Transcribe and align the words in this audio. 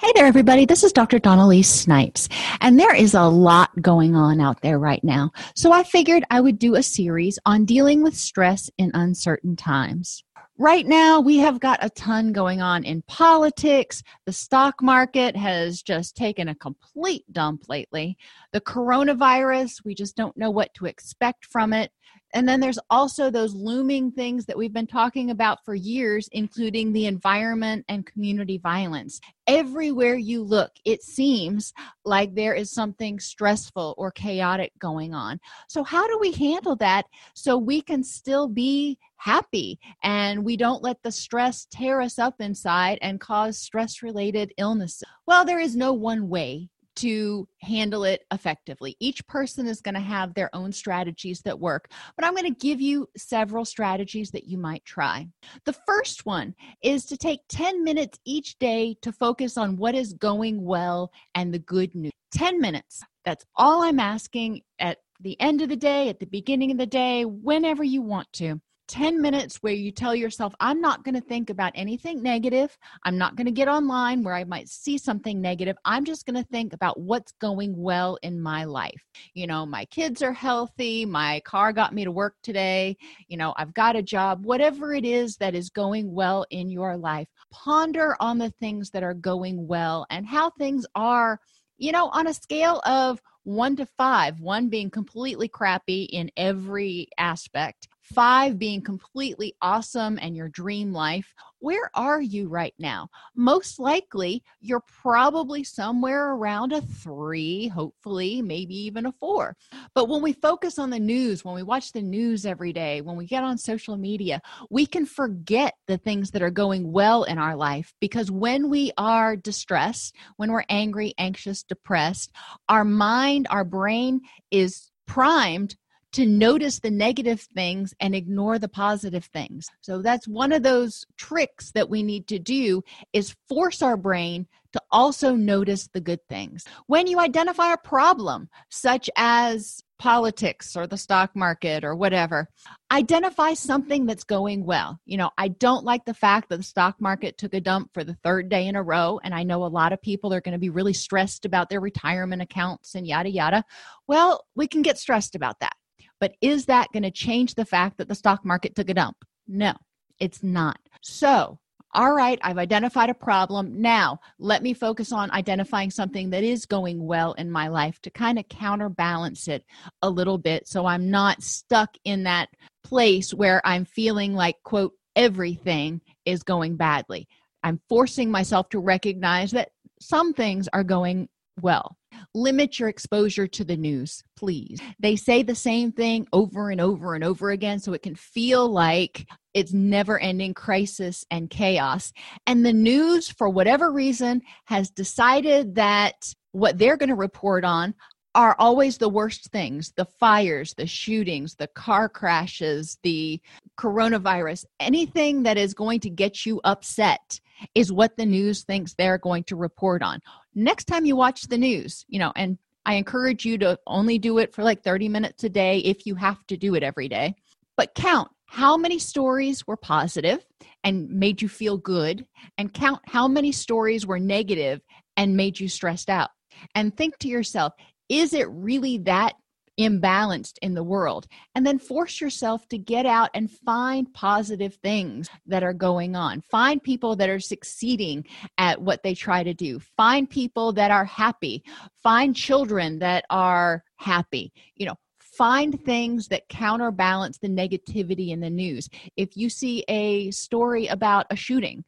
Hey 0.00 0.12
there, 0.14 0.24
everybody. 0.24 0.64
This 0.64 0.82
is 0.82 0.94
Dr. 0.94 1.18
Dawn-Elise 1.18 1.68
Snipes, 1.68 2.30
and 2.62 2.80
there 2.80 2.94
is 2.94 3.12
a 3.12 3.24
lot 3.24 3.68
going 3.82 4.16
on 4.16 4.40
out 4.40 4.62
there 4.62 4.78
right 4.78 5.04
now. 5.04 5.30
So 5.54 5.72
I 5.72 5.82
figured 5.82 6.24
I 6.30 6.40
would 6.40 6.58
do 6.58 6.74
a 6.74 6.82
series 6.82 7.38
on 7.44 7.66
dealing 7.66 8.02
with 8.02 8.16
stress 8.16 8.70
in 8.78 8.92
uncertain 8.94 9.56
times. 9.56 10.24
Right 10.56 10.86
now, 10.86 11.20
we 11.20 11.36
have 11.40 11.60
got 11.60 11.84
a 11.84 11.90
ton 11.90 12.32
going 12.32 12.62
on 12.62 12.84
in 12.84 13.02
politics. 13.08 14.02
The 14.24 14.32
stock 14.32 14.82
market 14.82 15.36
has 15.36 15.82
just 15.82 16.16
taken 16.16 16.48
a 16.48 16.54
complete 16.54 17.30
dump 17.30 17.64
lately. 17.68 18.16
The 18.52 18.62
coronavirus, 18.62 19.84
we 19.84 19.94
just 19.94 20.16
don't 20.16 20.36
know 20.36 20.50
what 20.50 20.72
to 20.74 20.86
expect 20.86 21.44
from 21.44 21.74
it. 21.74 21.92
And 22.32 22.48
then 22.48 22.60
there's 22.60 22.78
also 22.90 23.30
those 23.30 23.54
looming 23.54 24.12
things 24.12 24.46
that 24.46 24.56
we've 24.56 24.72
been 24.72 24.86
talking 24.86 25.30
about 25.30 25.64
for 25.64 25.74
years, 25.74 26.28
including 26.32 26.92
the 26.92 27.06
environment 27.06 27.84
and 27.88 28.06
community 28.06 28.58
violence. 28.58 29.20
Everywhere 29.46 30.14
you 30.14 30.42
look, 30.42 30.70
it 30.84 31.02
seems 31.02 31.72
like 32.04 32.34
there 32.34 32.54
is 32.54 32.70
something 32.70 33.18
stressful 33.18 33.94
or 33.98 34.12
chaotic 34.12 34.72
going 34.78 35.12
on. 35.12 35.40
So, 35.68 35.82
how 35.82 36.06
do 36.06 36.18
we 36.20 36.32
handle 36.32 36.76
that 36.76 37.06
so 37.34 37.58
we 37.58 37.82
can 37.82 38.04
still 38.04 38.46
be 38.46 38.96
happy 39.16 39.78
and 40.02 40.44
we 40.44 40.56
don't 40.56 40.82
let 40.82 41.02
the 41.02 41.12
stress 41.12 41.66
tear 41.70 42.00
us 42.00 42.18
up 42.18 42.40
inside 42.40 42.98
and 43.02 43.20
cause 43.20 43.58
stress 43.58 44.02
related 44.02 44.52
illnesses? 44.56 45.02
Well, 45.26 45.44
there 45.44 45.60
is 45.60 45.74
no 45.74 45.92
one 45.92 46.28
way 46.28 46.68
to 47.00 47.48
handle 47.62 48.04
it 48.04 48.24
effectively. 48.30 48.96
Each 49.00 49.26
person 49.26 49.66
is 49.66 49.80
going 49.80 49.94
to 49.94 50.00
have 50.00 50.34
their 50.34 50.54
own 50.54 50.70
strategies 50.72 51.40
that 51.42 51.58
work, 51.58 51.90
but 52.16 52.26
I'm 52.26 52.34
going 52.34 52.52
to 52.52 52.60
give 52.60 52.80
you 52.80 53.08
several 53.16 53.64
strategies 53.64 54.30
that 54.32 54.44
you 54.44 54.58
might 54.58 54.84
try. 54.84 55.26
The 55.64 55.76
first 55.86 56.26
one 56.26 56.54
is 56.82 57.06
to 57.06 57.16
take 57.16 57.40
10 57.48 57.82
minutes 57.82 58.18
each 58.26 58.58
day 58.58 58.96
to 59.00 59.12
focus 59.12 59.56
on 59.56 59.76
what 59.76 59.94
is 59.94 60.12
going 60.12 60.62
well 60.62 61.10
and 61.34 61.54
the 61.54 61.58
good 61.58 61.94
news. 61.94 62.12
10 62.32 62.60
minutes. 62.60 63.02
That's 63.24 63.44
all 63.56 63.82
I'm 63.82 64.00
asking 64.00 64.60
at 64.78 64.98
the 65.20 65.40
end 65.40 65.62
of 65.62 65.68
the 65.68 65.76
day, 65.76 66.08
at 66.08 66.20
the 66.20 66.26
beginning 66.26 66.70
of 66.70 66.78
the 66.78 66.86
day, 66.86 67.24
whenever 67.24 67.82
you 67.82 68.02
want 68.02 68.30
to. 68.34 68.60
10 68.90 69.22
minutes 69.22 69.58
where 69.58 69.72
you 69.72 69.92
tell 69.92 70.16
yourself, 70.16 70.52
I'm 70.58 70.80
not 70.80 71.04
going 71.04 71.14
to 71.14 71.20
think 71.20 71.48
about 71.48 71.70
anything 71.76 72.24
negative. 72.24 72.76
I'm 73.04 73.16
not 73.16 73.36
going 73.36 73.46
to 73.46 73.52
get 73.52 73.68
online 73.68 74.24
where 74.24 74.34
I 74.34 74.42
might 74.42 74.68
see 74.68 74.98
something 74.98 75.40
negative. 75.40 75.76
I'm 75.84 76.04
just 76.04 76.26
going 76.26 76.42
to 76.42 76.48
think 76.50 76.72
about 76.72 76.98
what's 76.98 77.30
going 77.40 77.76
well 77.76 78.18
in 78.22 78.40
my 78.40 78.64
life. 78.64 79.00
You 79.32 79.46
know, 79.46 79.64
my 79.64 79.84
kids 79.84 80.22
are 80.22 80.32
healthy. 80.32 81.06
My 81.06 81.40
car 81.44 81.72
got 81.72 81.94
me 81.94 82.02
to 82.04 82.10
work 82.10 82.34
today. 82.42 82.96
You 83.28 83.36
know, 83.36 83.54
I've 83.56 83.74
got 83.74 83.94
a 83.94 84.02
job. 84.02 84.44
Whatever 84.44 84.92
it 84.92 85.04
is 85.04 85.36
that 85.36 85.54
is 85.54 85.70
going 85.70 86.12
well 86.12 86.44
in 86.50 86.68
your 86.68 86.96
life, 86.96 87.28
ponder 87.52 88.16
on 88.18 88.38
the 88.38 88.50
things 88.58 88.90
that 88.90 89.04
are 89.04 89.14
going 89.14 89.68
well 89.68 90.04
and 90.10 90.26
how 90.26 90.50
things 90.50 90.84
are, 90.96 91.38
you 91.78 91.92
know, 91.92 92.08
on 92.08 92.26
a 92.26 92.34
scale 92.34 92.82
of 92.84 93.20
one 93.44 93.76
to 93.76 93.86
five, 93.86 94.40
one 94.40 94.68
being 94.68 94.90
completely 94.90 95.48
crappy 95.48 96.04
in 96.04 96.30
every 96.36 97.08
aspect, 97.18 97.88
five 98.14 98.58
being 98.58 98.82
completely 98.82 99.54
awesome 99.62 100.18
and 100.20 100.36
your 100.36 100.48
dream 100.48 100.92
life, 100.92 101.34
where 101.60 101.90
are 101.94 102.20
you 102.20 102.48
right 102.48 102.74
now? 102.78 103.08
Most 103.34 103.78
likely, 103.78 104.42
you're 104.60 104.82
probably 105.02 105.62
somewhere 105.62 106.32
around 106.32 106.72
a 106.72 106.80
three, 106.80 107.68
hopefully, 107.68 108.42
maybe 108.42 108.74
even 108.74 109.06
a 109.06 109.12
four. 109.12 109.56
But 109.94 110.08
when 110.08 110.22
we 110.22 110.32
focus 110.32 110.78
on 110.78 110.90
the 110.90 110.98
news, 110.98 111.44
when 111.44 111.54
we 111.54 111.62
watch 111.62 111.92
the 111.92 112.02
news 112.02 112.46
every 112.46 112.72
day, 112.72 113.00
when 113.02 113.16
we 113.16 113.26
get 113.26 113.44
on 113.44 113.58
social 113.58 113.96
media, 113.96 114.40
we 114.70 114.86
can 114.86 115.06
forget 115.06 115.74
the 115.86 115.98
things 115.98 116.30
that 116.30 116.42
are 116.42 116.50
going 116.50 116.90
well 116.90 117.24
in 117.24 117.38
our 117.38 117.56
life 117.56 117.92
because 118.00 118.30
when 118.30 118.70
we 118.70 118.92
are 118.96 119.36
distressed, 119.36 120.16
when 120.36 120.50
we're 120.50 120.64
angry, 120.68 121.14
anxious, 121.18 121.62
depressed, 121.62 122.32
our 122.68 122.84
mind, 122.84 123.46
our 123.50 123.64
brain 123.64 124.20
is 124.50 124.90
primed 125.06 125.76
to 126.12 126.26
notice 126.26 126.80
the 126.80 126.90
negative 126.90 127.40
things 127.54 127.94
and 128.00 128.14
ignore 128.14 128.58
the 128.58 128.68
positive 128.68 129.24
things. 129.26 129.66
So 129.80 130.02
that's 130.02 130.26
one 130.26 130.52
of 130.52 130.62
those 130.62 131.04
tricks 131.16 131.72
that 131.72 131.88
we 131.88 132.02
need 132.02 132.26
to 132.28 132.38
do 132.38 132.82
is 133.12 133.36
force 133.48 133.82
our 133.82 133.96
brain 133.96 134.46
to 134.72 134.80
also 134.90 135.34
notice 135.34 135.88
the 135.92 136.00
good 136.00 136.20
things. 136.28 136.64
When 136.86 137.06
you 137.06 137.18
identify 137.18 137.72
a 137.72 137.78
problem 137.78 138.48
such 138.68 139.10
as 139.16 139.82
politics 139.98 140.76
or 140.76 140.86
the 140.86 140.96
stock 140.96 141.36
market 141.36 141.84
or 141.84 141.94
whatever, 141.94 142.48
identify 142.90 143.52
something 143.52 144.06
that's 144.06 144.24
going 144.24 144.64
well. 144.64 144.98
You 145.04 145.18
know, 145.18 145.30
I 145.36 145.48
don't 145.48 145.84
like 145.84 146.04
the 146.04 146.14
fact 146.14 146.48
that 146.48 146.56
the 146.56 146.62
stock 146.62 147.00
market 147.00 147.36
took 147.36 147.52
a 147.52 147.60
dump 147.60 147.90
for 147.92 148.02
the 148.02 148.16
third 148.24 148.48
day 148.48 148.66
in 148.66 148.76
a 148.76 148.82
row. 148.82 149.20
And 149.22 149.34
I 149.34 149.42
know 149.42 149.64
a 149.64 149.66
lot 149.66 149.92
of 149.92 150.00
people 150.00 150.32
are 150.32 150.40
going 150.40 150.52
to 150.52 150.58
be 150.58 150.70
really 150.70 150.94
stressed 150.94 151.44
about 151.44 151.68
their 151.68 151.80
retirement 151.80 152.40
accounts 152.40 152.94
and 152.94 153.06
yada, 153.06 153.30
yada. 153.30 153.64
Well, 154.06 154.46
we 154.54 154.66
can 154.68 154.82
get 154.82 154.98
stressed 154.98 155.34
about 155.34 155.60
that. 155.60 155.74
But 156.20 156.36
is 156.40 156.66
that 156.66 156.92
going 156.92 157.02
to 157.02 157.10
change 157.10 157.54
the 157.54 157.64
fact 157.64 157.98
that 157.98 158.08
the 158.08 158.14
stock 158.14 158.44
market 158.44 158.74
took 158.74 158.90
a 158.90 158.94
dump? 158.94 159.16
No, 159.48 159.72
it's 160.18 160.42
not. 160.42 160.78
So, 161.00 161.58
all 161.92 162.12
right, 162.12 162.38
I've 162.42 162.58
identified 162.58 163.10
a 163.10 163.14
problem. 163.14 163.80
Now, 163.80 164.20
let 164.38 164.62
me 164.62 164.74
focus 164.74 165.12
on 165.12 165.30
identifying 165.32 165.90
something 165.90 166.30
that 166.30 166.44
is 166.44 166.66
going 166.66 167.04
well 167.04 167.32
in 167.32 167.50
my 167.50 167.66
life 167.66 168.00
to 168.02 168.10
kind 168.10 168.38
of 168.38 168.48
counterbalance 168.48 169.48
it 169.48 169.64
a 170.02 170.08
little 170.08 170.38
bit 170.38 170.68
so 170.68 170.86
I'm 170.86 171.10
not 171.10 171.42
stuck 171.42 171.96
in 172.04 172.22
that 172.24 172.50
place 172.84 173.34
where 173.34 173.60
I'm 173.64 173.84
feeling 173.84 174.34
like, 174.34 174.56
quote, 174.62 174.92
everything 175.16 176.00
is 176.24 176.44
going 176.44 176.76
badly. 176.76 177.28
I'm 177.62 177.80
forcing 177.88 178.30
myself 178.30 178.68
to 178.70 178.78
recognize 178.78 179.50
that 179.50 179.70
some 180.00 180.32
things 180.32 180.68
are 180.72 180.84
going 180.84 181.28
well. 181.60 181.96
Limit 182.34 182.78
your 182.78 182.88
exposure 182.88 183.46
to 183.46 183.64
the 183.64 183.76
news, 183.76 184.22
please. 184.36 184.80
They 184.98 185.16
say 185.16 185.42
the 185.42 185.54
same 185.54 185.92
thing 185.92 186.26
over 186.32 186.70
and 186.70 186.80
over 186.80 187.14
and 187.14 187.24
over 187.24 187.50
again, 187.50 187.78
so 187.78 187.92
it 187.92 188.02
can 188.02 188.14
feel 188.14 188.68
like 188.68 189.26
it's 189.54 189.72
never 189.72 190.18
ending 190.18 190.54
crisis 190.54 191.24
and 191.30 191.50
chaos. 191.50 192.12
And 192.46 192.64
the 192.64 192.72
news, 192.72 193.30
for 193.30 193.48
whatever 193.48 193.92
reason, 193.92 194.42
has 194.66 194.90
decided 194.90 195.74
that 195.74 196.32
what 196.52 196.78
they're 196.78 196.96
going 196.96 197.08
to 197.08 197.14
report 197.14 197.64
on 197.64 197.94
are 198.34 198.54
always 198.58 198.98
the 198.98 199.08
worst 199.08 199.50
things 199.50 199.92
the 199.96 200.04
fires, 200.04 200.74
the 200.74 200.86
shootings, 200.86 201.56
the 201.56 201.66
car 201.68 202.08
crashes, 202.08 202.98
the 203.02 203.40
coronavirus, 203.78 204.64
anything 204.78 205.42
that 205.42 205.58
is 205.58 205.74
going 205.74 206.00
to 206.00 206.10
get 206.10 206.46
you 206.46 206.60
upset 206.64 207.40
is 207.74 207.92
what 207.92 208.16
the 208.16 208.26
news 208.26 208.62
thinks 208.62 208.94
they're 208.94 209.18
going 209.18 209.44
to 209.44 209.56
report 209.56 210.02
on. 210.02 210.20
Next 210.54 210.84
time 210.84 211.04
you 211.04 211.16
watch 211.16 211.42
the 211.42 211.58
news, 211.58 212.04
you 212.08 212.18
know, 212.18 212.32
and 212.34 212.58
I 212.84 212.94
encourage 212.94 213.44
you 213.44 213.58
to 213.58 213.78
only 213.86 214.18
do 214.18 214.38
it 214.38 214.54
for 214.54 214.64
like 214.64 214.82
30 214.82 215.08
minutes 215.08 215.44
a 215.44 215.48
day 215.48 215.78
if 215.78 216.06
you 216.06 216.14
have 216.16 216.44
to 216.48 216.56
do 216.56 216.74
it 216.74 216.82
every 216.82 217.08
day, 217.08 217.34
but 217.76 217.94
count 217.94 218.28
how 218.46 218.76
many 218.76 218.98
stories 218.98 219.66
were 219.66 219.76
positive 219.76 220.44
and 220.82 221.08
made 221.08 221.40
you 221.40 221.48
feel 221.48 221.76
good, 221.76 222.26
and 222.58 222.72
count 222.72 223.00
how 223.06 223.28
many 223.28 223.52
stories 223.52 224.06
were 224.06 224.18
negative 224.18 224.80
and 225.16 225.36
made 225.36 225.60
you 225.60 225.68
stressed 225.68 226.10
out. 226.10 226.30
And 226.74 226.96
think 226.96 227.18
to 227.18 227.28
yourself, 227.28 227.74
is 228.08 228.32
it 228.32 228.48
really 228.50 228.98
that 228.98 229.34
imbalanced 229.78 230.54
in 230.62 230.74
the 230.74 230.82
world. 230.82 231.26
And 231.54 231.66
then 231.66 231.78
force 231.78 232.20
yourself 232.20 232.66
to 232.68 232.78
get 232.78 233.06
out 233.06 233.30
and 233.34 233.50
find 233.50 234.12
positive 234.12 234.74
things 234.76 235.28
that 235.46 235.62
are 235.62 235.72
going 235.72 236.16
on. 236.16 236.40
Find 236.42 236.82
people 236.82 237.16
that 237.16 237.28
are 237.28 237.40
succeeding 237.40 238.24
at 238.58 238.80
what 238.80 239.02
they 239.02 239.14
try 239.14 239.42
to 239.42 239.54
do. 239.54 239.78
Find 239.96 240.28
people 240.28 240.72
that 240.74 240.90
are 240.90 241.04
happy. 241.04 241.62
Find 242.02 242.34
children 242.34 242.98
that 243.00 243.24
are 243.30 243.84
happy. 243.96 244.52
You 244.76 244.86
know 244.86 244.96
find 245.22 245.82
things 245.84 246.26
that 246.26 246.48
counterbalance 246.48 247.38
the 247.38 247.48
negativity 247.48 248.30
in 248.30 248.40
the 248.40 248.50
news. 248.50 248.88
If 249.16 249.36
you 249.36 249.48
see 249.48 249.84
a 249.88 250.30
story 250.32 250.88
about 250.88 251.26
a 251.30 251.36
shooting 251.36 251.84